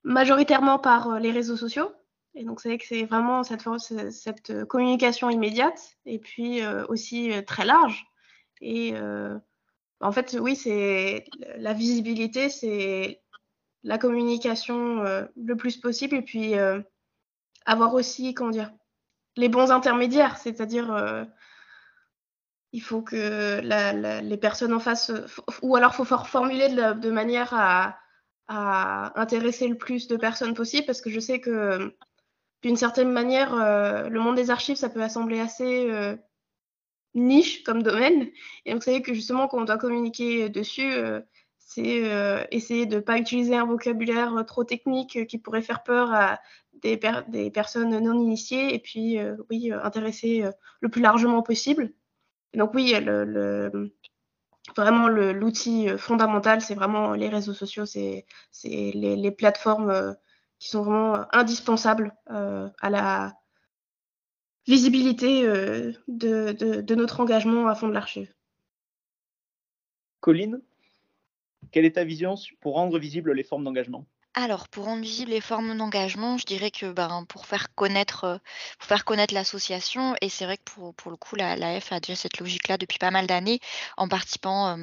majoritairement 0.03 0.79
par 0.79 1.09
euh, 1.09 1.19
les 1.19 1.31
réseaux 1.31 1.59
sociaux. 1.59 1.93
Et 2.35 2.43
donc, 2.45 2.63
c'est 2.63 2.71
vrai 2.71 2.79
que 2.79 2.87
c'est 2.87 3.05
vraiment 3.05 3.43
cette, 3.43 3.69
cette, 4.11 4.65
communication 4.65 5.29
immédiate 5.29 5.99
et 6.07 6.19
puis 6.19 6.67
aussi 6.89 7.33
très 7.47 7.67
large. 7.67 8.07
En 10.03 10.11
fait, 10.11 10.37
oui, 10.39 10.57
c'est 10.57 11.25
la 11.57 11.73
visibilité, 11.73 12.49
c'est 12.49 13.23
la 13.85 13.99
communication 13.99 15.05
euh, 15.05 15.25
le 15.37 15.57
plus 15.57 15.77
possible. 15.77 16.17
Et 16.17 16.23
puis 16.23 16.59
euh, 16.59 16.81
avoir 17.67 17.95
aussi, 17.95 18.35
comment 18.35 18.51
dire, 18.51 18.73
les 19.37 19.49
bons 19.49 19.71
intermédiaires, 19.71 20.39
c'est-à-dire 20.39 20.93
euh, 20.93 21.25
il 22.73 22.83
faut 22.83 23.03
que 23.03 23.61
les 24.23 24.37
personnes 24.37 24.75
en 24.75 24.81
face, 24.81 25.13
ou 25.63 25.77
alors 25.77 25.95
faut 25.95 26.05
formuler 26.05 26.69
de, 26.69 27.11
manière 27.11 27.53
à, 27.55 27.99
intéresser 29.15 29.69
le 29.69 29.77
plus 29.77 30.09
de 30.09 30.17
personnes 30.17 30.55
possible, 30.55 30.87
parce 30.87 31.01
que 31.01 31.11
je 31.11 31.21
sais 31.21 31.41
que 31.41 31.95
d'une 32.63 32.77
certaine 32.77 33.11
manière, 33.11 33.55
le 33.57 34.19
monde 34.19 34.37
des 34.37 34.51
archives, 34.51 34.77
ça 34.77 34.89
peut 34.89 35.03
assembler 35.03 35.41
assez 35.41 36.17
niche 37.15 37.63
comme 37.65 37.83
domaine. 37.83 38.29
Et 38.65 38.75
vous 38.75 38.81
savez 38.81 39.03
que 39.03 39.15
justement, 39.15 39.49
quand 39.49 39.61
on 39.61 39.65
doit 39.65 39.79
communiquer 39.79 40.49
dessus, 40.49 40.93
euh, 40.93 41.21
c'est 41.59 42.11
euh, 42.11 42.45
essayer 42.51 42.87
de 42.87 42.97
ne 42.97 43.01
pas 43.01 43.19
utiliser 43.19 43.57
un 43.57 43.67
vocabulaire 43.67 44.37
euh, 44.37 44.43
trop 44.43 44.65
technique 44.65 45.27
qui 45.27 45.39
pourrait 45.39 45.63
faire 45.63 45.83
peur 45.83 46.13
à 46.13 46.41
des, 46.83 46.99
des 47.29 47.51
personnes 47.51 47.99
non 47.99 48.21
initiées 48.21 48.75
et 48.75 48.79
puis, 48.79 49.19
oui, 49.51 49.71
intéresser 49.73 50.45
le 50.81 50.89
plus 50.89 51.01
largement 51.01 51.43
possible. 51.43 51.93
donc, 52.55 52.75
oui, 52.75 52.93
le, 53.01 53.93
vraiment 54.77 55.07
l'outil 55.07 55.89
fondamental, 55.97 56.61
c'est 56.61 56.75
vraiment 56.75 57.13
les 57.13 57.29
réseaux 57.29 57.53
sociaux, 57.53 57.87
c'est 57.87 58.27
les, 58.65 59.15
les, 59.15 59.31
plateformes 59.31 60.17
qui 60.59 60.71
sont 60.71 60.83
vraiment 60.83 61.27
indispensables 61.33 62.13
à 62.27 62.91
la 62.91 63.33
visibilité 64.67 65.45
euh, 65.45 65.93
de, 66.09 66.53
de, 66.53 66.95
notre 66.95 67.21
engagement 67.21 67.69
à 67.69 67.75
fond 67.75 67.89
de 67.89 67.95
l'archive. 67.95 68.33
Colline, 70.21 70.61
quelle 71.71 71.85
est 71.85 71.93
ta 71.93 72.05
vision 72.05 72.35
pour 72.61 72.75
rendre 72.75 72.99
visibles 72.99 73.33
les 73.33 73.43
formes 73.43 73.65
d'engagement? 73.65 74.07
Alors, 74.35 74.69
pour 74.69 74.87
rendre 74.87 75.03
visibles 75.03 75.31
les 75.31 75.43
formes 75.43 75.77
d'engagement, 75.77 76.39
je 76.39 76.47
dirais 76.47 76.71
que 76.71 76.91
ben, 76.91 77.27
pour 77.29 77.45
faire 77.45 77.75
connaître, 77.75 78.25
euh, 78.25 78.39
pour 78.79 78.89
faire 78.89 79.05
connaître 79.05 79.35
l'association, 79.35 80.15
et 80.23 80.31
c'est 80.31 80.47
vrai 80.47 80.57
que 80.57 80.63
pour, 80.65 80.95
pour 80.95 81.11
le 81.11 81.19
coup, 81.19 81.37
la, 81.37 81.55
l'AF 81.55 81.93
a 81.93 82.01
déjà 82.01 82.17
cette 82.17 82.39
logique-là 82.39 82.79
depuis 82.79 82.99
pas 82.99 83.11
mal 83.11 83.27
d'années, 83.27 83.61
en 83.99 84.09
participant, 84.09 84.75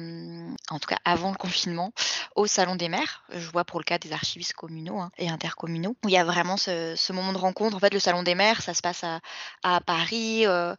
en 0.70 0.78
tout 0.78 0.88
cas 0.88 0.98
avant 1.04 1.30
le 1.30 1.36
confinement, 1.36 1.92
au 2.36 2.46
Salon 2.46 2.76
des 2.76 2.88
maires. 2.88 3.24
Je 3.30 3.50
vois 3.50 3.64
pour 3.64 3.80
le 3.80 3.84
cas 3.84 3.98
des 3.98 4.12
archivistes 4.12 4.54
communaux 4.54 5.00
hein, 5.00 5.10
et 5.18 5.28
intercommunaux, 5.28 5.96
où 6.04 6.08
il 6.08 6.12
y 6.12 6.16
a 6.16 6.24
vraiment 6.24 6.56
ce, 6.56 7.12
moment 7.12 7.32
de 7.32 7.38
rencontre. 7.38 7.76
En 7.76 7.80
fait, 7.80 7.92
le 7.92 8.00
Salon 8.00 8.22
des 8.22 8.34
maires, 8.34 8.62
ça 8.62 8.74
se 8.74 8.82
passe 8.82 9.04
à, 9.62 9.80
Paris. 9.80 10.46
Euh, 10.46 10.74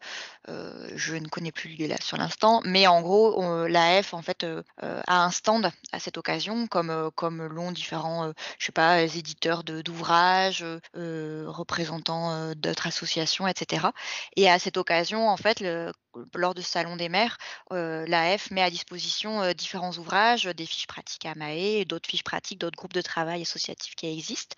euh, 0.50 0.90
je 0.96 1.16
ne 1.16 1.28
connais 1.28 1.52
plus 1.52 1.70
lieu 1.70 1.88
là 1.88 1.98
sur 2.02 2.18
l'instant, 2.18 2.62
mais 2.66 2.88
en 2.88 3.02
gros, 3.02 3.68
l'AF 3.68 4.14
en 4.14 4.22
fait 4.22 4.46
a 4.82 5.24
un 5.24 5.32
stand 5.32 5.72
à 5.92 6.00
cette 6.00 6.18
occasion, 6.18 6.68
comme 6.68 7.12
comme 7.16 7.44
l'ont 7.44 7.72
différents 7.72 8.32
je 8.58 8.66
sais 8.66 8.72
pas, 8.72 9.02
éditeurs 9.02 9.64
d'ouvrages, 9.64 10.66
euh, 10.96 11.46
représentants 11.48 12.32
euh, 12.32 12.54
d'autres 12.54 12.88
associations, 12.88 13.48
etc. 13.48 13.88
Et 14.36 14.50
à 14.50 14.60
cette 14.60 14.78
occasion, 14.78 15.30
en 15.30 15.38
fait, 15.38 15.60
le, 15.60 15.92
lors 16.36 16.54
du 16.54 16.62
Salon 16.62 16.96
des 16.96 17.10
maires, 17.10 17.38
euh, 17.72 18.06
l'AF 18.08 18.52
met 18.52 18.62
à 18.62 18.70
disposition 18.70 19.42
euh, 19.42 19.54
différents 19.54 19.94
ouvrages, 19.94 20.46
des 20.46 20.66
fiches 20.66 20.88
pratiques 20.88 21.26
à 21.26 21.36
MAE, 21.36 21.86
d'autres 21.86 22.10
fiches 22.10 22.24
pratiques, 22.24 22.60
d'autres 22.60 22.78
groupes 22.78 22.94
de 22.94 23.02
travail 23.02 23.42
associatifs 23.42 23.96
qui 23.96 24.08
existent. 24.08 24.56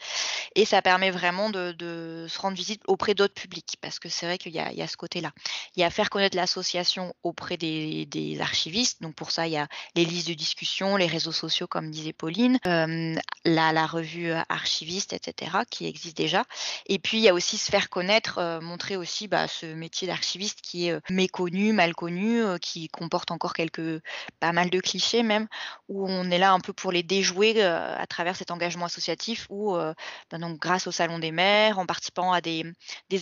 Et 0.55 0.65
ça 0.65 0.81
permet 0.81 1.11
vraiment 1.11 1.49
de, 1.49 2.25
se 2.29 2.39
rendre 2.39 2.57
visible 2.57 2.83
auprès 2.87 3.13
d'autres 3.13 3.33
publics, 3.33 3.75
parce 3.81 3.99
que 3.99 4.09
c'est 4.09 4.25
vrai 4.25 4.37
qu'il 4.37 4.53
y, 4.53 4.59
a 4.59 4.87
ce 4.87 4.97
côté-là. 4.97 5.31
Il 5.75 5.81
y 5.81 5.83
a 5.83 5.89
faire 5.89 6.09
connaître 6.09 6.35
l'association 6.35 7.13
auprès 7.23 7.57
des, 7.57 8.37
archivistes. 8.39 9.01
Donc 9.01 9.15
pour 9.15 9.31
ça, 9.31 9.47
il 9.47 9.53
y 9.53 9.57
a 9.57 9.67
les 9.95 10.05
listes 10.05 10.27
de 10.27 10.33
discussion, 10.33 10.95
les 10.95 11.07
réseaux 11.07 11.31
sociaux, 11.31 11.67
comme 11.67 11.91
disait 11.91 12.13
Pauline, 12.13 12.59
euh, 12.67 13.15
la, 13.45 13.85
revue 13.85 14.31
archiviste, 14.49 15.13
etc., 15.13 15.51
qui 15.69 15.85
existe 15.85 16.15
déjà. 16.17 16.45
Et 16.87 16.99
puis, 16.99 17.17
il 17.17 17.23
y 17.23 17.29
a 17.29 17.33
aussi 17.33 17.57
se 17.57 17.69
faire 17.69 17.89
connaître, 17.89 18.59
montrer 18.61 18.95
aussi 18.95 19.27
bah, 19.27 19.47
ce 19.47 19.65
métier 19.65 20.07
d'archiviste 20.07 20.61
qui 20.61 20.87
est 20.87 20.99
méconnu 21.09 21.42
mal 21.51 21.93
connu, 21.93 22.41
euh, 22.41 22.57
qui 22.57 22.87
comporte 22.87 23.31
encore 23.31 23.53
quelques, 23.53 24.01
pas 24.39 24.51
mal 24.51 24.69
de 24.69 24.79
clichés 24.79 25.23
même, 25.23 25.47
où 25.87 26.07
on 26.07 26.29
est 26.31 26.37
là 26.37 26.51
un 26.51 26.59
peu 26.59 26.73
pour 26.73 26.91
les 26.91 27.03
déjouer 27.03 27.63
euh, 27.63 27.95
à 27.97 28.05
travers 28.07 28.35
cet 28.35 28.51
engagement 28.51 28.85
associatif, 28.85 29.47
où 29.49 29.75
euh, 29.75 29.93
ben 30.31 30.39
donc 30.39 30.59
grâce 30.59 30.87
au 30.87 30.91
Salon 30.91 31.19
des 31.19 31.31
maires, 31.31 31.79
en 31.79 31.85
participant 31.85 32.31
à 32.31 32.41
des, 32.41 32.63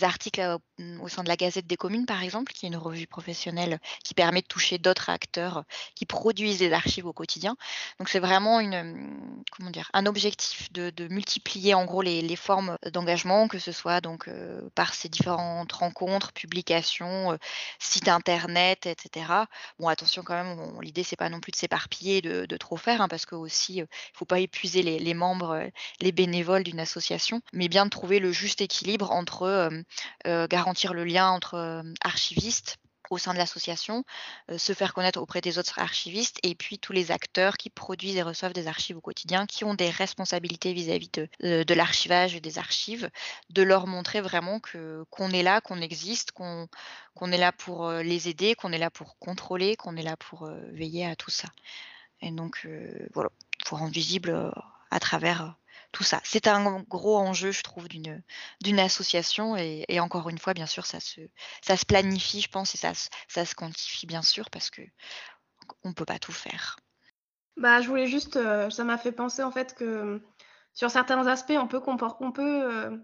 articles 0.02 0.58
au 1.00 1.08
sein 1.08 1.22
de 1.22 1.28
la 1.28 1.36
Gazette 1.36 1.66
des 1.66 1.76
communes 1.76 2.06
par 2.06 2.22
exemple, 2.22 2.52
qui 2.52 2.66
est 2.66 2.68
une 2.68 2.76
revue 2.76 3.06
professionnelle 3.06 3.78
qui 4.04 4.14
permet 4.14 4.40
de 4.40 4.46
toucher 4.46 4.78
d'autres 4.78 5.10
acteurs 5.10 5.64
qui 5.94 6.06
produisent 6.06 6.58
des 6.58 6.72
archives 6.72 7.06
au 7.06 7.12
quotidien. 7.12 7.56
Donc 7.98 8.08
c'est 8.08 8.18
vraiment 8.18 8.58
une, 8.58 9.44
comment 9.52 9.70
dire, 9.70 9.90
un 9.92 10.06
objectif 10.06 10.72
de, 10.72 10.90
de 10.90 11.08
multiplier 11.08 11.74
en 11.74 11.84
gros 11.84 12.02
les, 12.02 12.22
les 12.22 12.36
formes 12.36 12.78
d'engagement, 12.90 13.48
que 13.48 13.58
ce 13.58 13.70
soit 13.70 14.00
donc 14.00 14.28
par 14.74 14.94
ces 14.94 15.08
différentes 15.08 15.72
rencontres, 15.72 16.32
publications, 16.32 17.38
sites 17.78 18.08
internet, 18.12 18.86
etc. 18.86 19.46
Bon, 19.78 19.88
attention 19.88 20.22
quand 20.22 20.34
même, 20.34 20.80
l'idée 20.80 21.02
c'est 21.02 21.16
pas 21.16 21.28
non 21.28 21.40
plus 21.40 21.52
de 21.52 21.56
s'éparpiller, 21.56 22.22
de, 22.22 22.56
trop 22.56 22.76
faire, 22.76 23.00
hein, 23.00 23.08
parce 23.08 23.26
que 23.26 23.34
aussi, 23.34 23.78
il 23.78 23.86
faut 24.14 24.24
pas 24.24 24.40
épuiser 24.40 24.82
les, 24.82 25.14
membres, 25.14 25.68
les 26.00 26.12
bénévoles 26.12 26.62
d'une 26.64 26.80
association, 26.80 27.40
mais 27.52 27.68
bien 27.68 27.84
de 27.86 27.90
trouver 27.90 28.18
le 28.18 28.32
juste 28.32 28.60
équilibre 28.60 29.10
entre 29.10 29.70
garantir 30.24 30.94
le 30.94 31.04
lien 31.04 31.28
entre 31.28 31.82
archivistes 32.02 32.78
au 33.12 33.18
sein 33.18 33.32
de 33.32 33.38
l'association, 33.38 34.04
se 34.56 34.72
faire 34.72 34.94
connaître 34.94 35.20
auprès 35.20 35.40
des 35.40 35.58
autres 35.58 35.78
archivistes 35.78 36.38
et 36.42 36.54
puis 36.54 36.78
tous 36.78 36.92
les 36.92 37.10
acteurs 37.10 37.56
qui 37.56 37.70
produisent 37.70 38.16
et 38.16 38.22
reçoivent 38.22 38.52
des 38.52 38.66
archives 38.66 38.96
au 38.96 39.00
quotidien, 39.00 39.46
qui 39.46 39.64
ont 39.64 39.74
des 39.74 39.90
responsabilités 39.90 40.72
vis-à-vis 40.72 41.10
de, 41.12 41.62
de 41.62 41.74
l'archivage 41.74 42.40
des 42.40 42.58
archives, 42.58 43.10
de 43.50 43.62
leur 43.62 43.86
montrer 43.86 44.20
vraiment 44.20 44.60
qu'on 45.10 45.30
est 45.30 45.42
là, 45.42 45.60
qu'on 45.60 45.80
existe, 45.80 46.32
qu'on 46.32 46.68
est 47.32 47.38
là 47.38 47.52
pour 47.52 47.90
les 47.90 48.28
aider, 48.28 48.54
qu'on 48.54 48.72
est 48.72 48.78
là 48.78 48.90
pour 48.90 49.18
contrôler, 49.18 49.76
qu'on 49.76 49.96
est 49.96 50.02
là 50.02 50.16
pour 50.16 50.50
veiller 50.72 51.06
à 51.06 51.16
tout 51.16 51.30
ça. 51.30 51.48
Et 52.20 52.30
donc 52.30 52.66
voilà, 53.14 53.30
pour 53.66 53.78
rendre 53.78 53.92
visible 53.92 54.52
à 54.90 55.00
travers 55.00 55.56
tout 55.92 56.02
ça. 56.02 56.20
C'est 56.24 56.48
un 56.48 56.80
gros 56.88 57.18
enjeu, 57.18 57.52
je 57.52 57.62
trouve, 57.62 57.86
d'une 57.88 58.80
association 58.80 59.56
et, 59.56 60.00
encore 60.00 60.28
une 60.30 60.38
fois, 60.38 60.54
bien 60.54 60.66
sûr, 60.66 60.86
ça 60.86 61.00
se 61.00 61.20
ça 61.62 61.76
se 61.76 61.84
planifie, 61.84 62.40
je 62.40 62.48
pense, 62.48 62.74
et 62.74 62.78
ça 62.78 62.92
ça 63.28 63.44
se 63.44 63.54
quantifie 63.54 64.06
bien 64.06 64.22
sûr 64.22 64.50
parce 64.50 64.70
que 64.70 64.82
on 65.84 65.92
peut 65.92 66.04
pas 66.04 66.18
tout 66.18 66.32
faire. 66.32 66.76
Bah, 67.56 67.80
je 67.82 67.88
voulais 67.88 68.06
juste, 68.06 68.38
ça 68.70 68.84
m'a 68.84 68.98
fait 68.98 69.12
penser 69.12 69.42
en 69.42 69.50
fait 69.50 69.74
que 69.74 70.22
sur 70.72 70.90
certains 70.90 71.26
aspects, 71.26 71.52
on 71.56 71.68
peut, 71.68 71.80
on 71.86 72.32
peut 72.32 72.98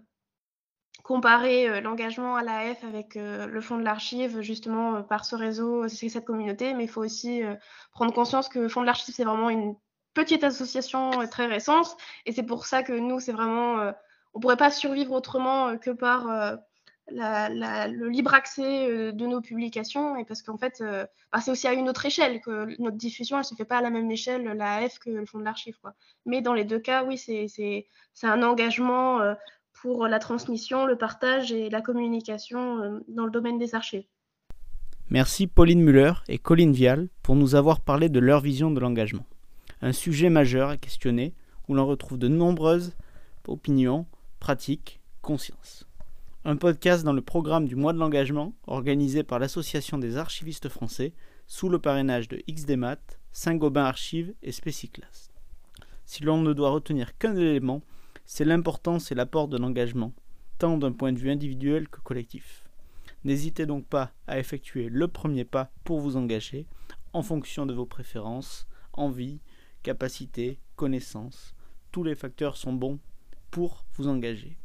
comparer 1.03 1.81
l'engagement 1.81 2.35
à 2.35 2.43
l'AF 2.43 2.83
avec 2.83 3.13
le 3.15 3.61
fonds 3.61 3.77
de 3.77 3.83
l'archive, 3.83 4.41
justement 4.41 5.03
par 5.03 5.25
ce 5.25 5.35
réseau, 5.35 5.87
cette 5.87 6.25
communauté, 6.25 6.73
mais 6.73 6.85
il 6.85 6.89
faut 6.89 7.03
aussi 7.03 7.43
prendre 7.91 8.13
conscience 8.13 8.49
que 8.49 8.59
le 8.59 8.69
fonds 8.69 8.81
de 8.81 8.87
l'archive, 8.87 9.13
c'est 9.13 9.23
vraiment 9.23 9.51
une 9.51 9.75
petite 10.23 10.43
association 10.43 11.11
très 11.29 11.45
récente. 11.45 11.97
Et 12.25 12.31
c'est 12.31 12.43
pour 12.43 12.65
ça 12.65 12.83
que 12.83 12.93
nous, 12.93 13.19
c'est 13.19 13.31
vraiment. 13.31 13.75
on 14.33 14.37
ne 14.37 14.41
pourrait 14.41 14.57
pas 14.57 14.71
survivre 14.71 15.13
autrement 15.13 15.77
que 15.77 15.91
par 15.91 16.57
le 17.11 18.07
libre 18.09 18.33
accès 18.33 19.11
de 19.11 19.25
nos 19.25 19.41
publications. 19.41 20.15
Et 20.17 20.25
parce 20.25 20.41
qu'en 20.41 20.57
fait, 20.57 20.83
bah, 21.31 21.41
c'est 21.41 21.51
aussi 21.51 21.67
à 21.67 21.73
une 21.73 21.89
autre 21.89 22.05
échelle 22.05 22.41
que 22.41 22.79
notre 22.81 22.97
diffusion, 22.97 23.37
elle 23.37 23.41
ne 23.41 23.47
se 23.47 23.55
fait 23.55 23.65
pas 23.65 23.77
à 23.77 23.81
la 23.81 23.89
même 23.89 24.11
échelle, 24.11 24.43
l'AF, 24.43 24.99
que 24.99 25.09
le 25.09 25.25
fond 25.25 25.39
de 25.39 25.45
l'archive. 25.45 25.77
Mais 26.25 26.41
dans 26.41 26.53
les 26.53 26.65
deux 26.65 26.79
cas, 26.79 27.03
oui, 27.03 27.17
c'est 27.17 27.87
un 28.23 28.43
engagement 28.43 29.35
pour 29.81 30.07
la 30.07 30.19
transmission, 30.19 30.85
le 30.85 30.97
partage 30.97 31.51
et 31.51 31.69
la 31.69 31.81
communication 31.81 33.01
dans 33.07 33.25
le 33.25 33.31
domaine 33.31 33.57
des 33.57 33.75
archives. 33.75 34.05
Merci 35.09 35.47
Pauline 35.47 35.81
Muller 35.81 36.13
et 36.27 36.37
Colline 36.37 36.71
Vial 36.71 37.09
pour 37.23 37.35
nous 37.35 37.55
avoir 37.55 37.81
parlé 37.81 38.09
de 38.09 38.19
leur 38.19 38.41
vision 38.41 38.69
de 38.69 38.79
l'engagement 38.79 39.25
un 39.81 39.93
sujet 39.93 40.29
majeur 40.29 40.69
à 40.69 40.77
questionner 40.77 41.33
où 41.67 41.73
l'on 41.73 41.85
retrouve 41.85 42.17
de 42.17 42.27
nombreuses 42.27 42.93
opinions, 43.47 44.05
pratiques, 44.39 44.99
consciences. 45.21 45.87
Un 46.45 46.55
podcast 46.55 47.03
dans 47.03 47.13
le 47.13 47.21
programme 47.21 47.67
du 47.67 47.75
mois 47.75 47.93
de 47.93 47.97
l'engagement 47.97 48.53
organisé 48.67 49.23
par 49.23 49.39
l'Association 49.39 49.97
des 49.97 50.17
archivistes 50.17 50.69
français 50.69 51.13
sous 51.47 51.69
le 51.69 51.79
parrainage 51.79 52.27
de 52.27 52.41
XDMAT, 52.49 52.99
Saint-Gobain 53.31 53.85
Archives 53.85 54.33
et 54.43 54.51
Spéciclas. 54.51 55.29
Si 56.05 56.23
l'on 56.23 56.41
ne 56.41 56.53
doit 56.53 56.69
retenir 56.69 57.17
qu'un 57.17 57.35
élément, 57.35 57.81
c'est 58.25 58.45
l'importance 58.45 59.11
et 59.11 59.15
l'apport 59.15 59.47
de 59.47 59.57
l'engagement, 59.57 60.13
tant 60.59 60.77
d'un 60.77 60.91
point 60.91 61.11
de 61.11 61.19
vue 61.19 61.31
individuel 61.31 61.87
que 61.89 61.99
collectif. 61.99 62.65
N'hésitez 63.23 63.65
donc 63.65 63.85
pas 63.85 64.11
à 64.27 64.39
effectuer 64.39 64.89
le 64.89 65.07
premier 65.07 65.43
pas 65.43 65.71
pour 65.83 65.99
vous 65.99 66.15
engager 66.15 66.65
en 67.13 67.21
fonction 67.21 67.65
de 67.65 67.73
vos 67.73 67.85
préférences, 67.85 68.67
envies 68.93 69.39
capacité, 69.83 70.59
connaissances. 70.75 71.53
Tous 71.91 72.03
les 72.03 72.15
facteurs 72.15 72.57
sont 72.57 72.73
bons 72.73 72.99
pour 73.51 73.85
vous 73.93 74.07
engager. 74.07 74.57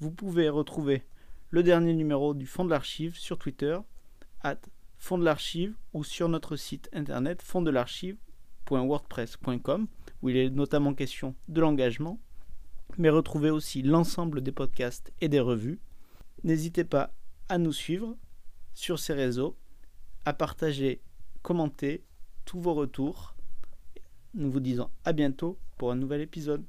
Vous 0.00 0.10
pouvez 0.10 0.48
retrouver 0.48 1.04
le 1.50 1.62
dernier 1.62 1.94
numéro 1.94 2.34
du 2.34 2.46
Fond 2.46 2.64
de 2.64 2.70
l'Archive 2.70 3.16
sur 3.16 3.38
Twitter, 3.38 3.78
at 4.42 4.58
Fond 4.96 5.18
de 5.18 5.24
l'Archive, 5.24 5.76
ou 5.92 6.02
sur 6.04 6.28
notre 6.28 6.56
site 6.56 6.88
internet 6.92 7.42
fonddelarchive.wordpress.com, 7.42 9.86
où 10.22 10.28
il 10.28 10.36
est 10.36 10.50
notamment 10.50 10.94
question 10.94 11.34
de 11.48 11.60
l'engagement, 11.60 12.20
mais 12.96 13.10
retrouvez 13.10 13.50
aussi 13.50 13.82
l'ensemble 13.82 14.40
des 14.40 14.52
podcasts 14.52 15.12
et 15.20 15.28
des 15.28 15.40
revues. 15.40 15.80
N'hésitez 16.42 16.84
pas 16.84 17.12
à 17.48 17.58
nous 17.58 17.72
suivre 17.72 18.16
sur 18.74 18.98
ces 18.98 19.14
réseaux, 19.14 19.56
à 20.24 20.32
partager, 20.32 21.00
commenter 21.42 22.04
tous 22.44 22.60
vos 22.60 22.74
retours 22.74 23.36
nous 24.38 24.50
vous 24.52 24.60
disons 24.60 24.88
à 25.04 25.12
bientôt 25.12 25.58
pour 25.76 25.90
un 25.90 25.96
nouvel 25.96 26.20
épisode. 26.20 26.64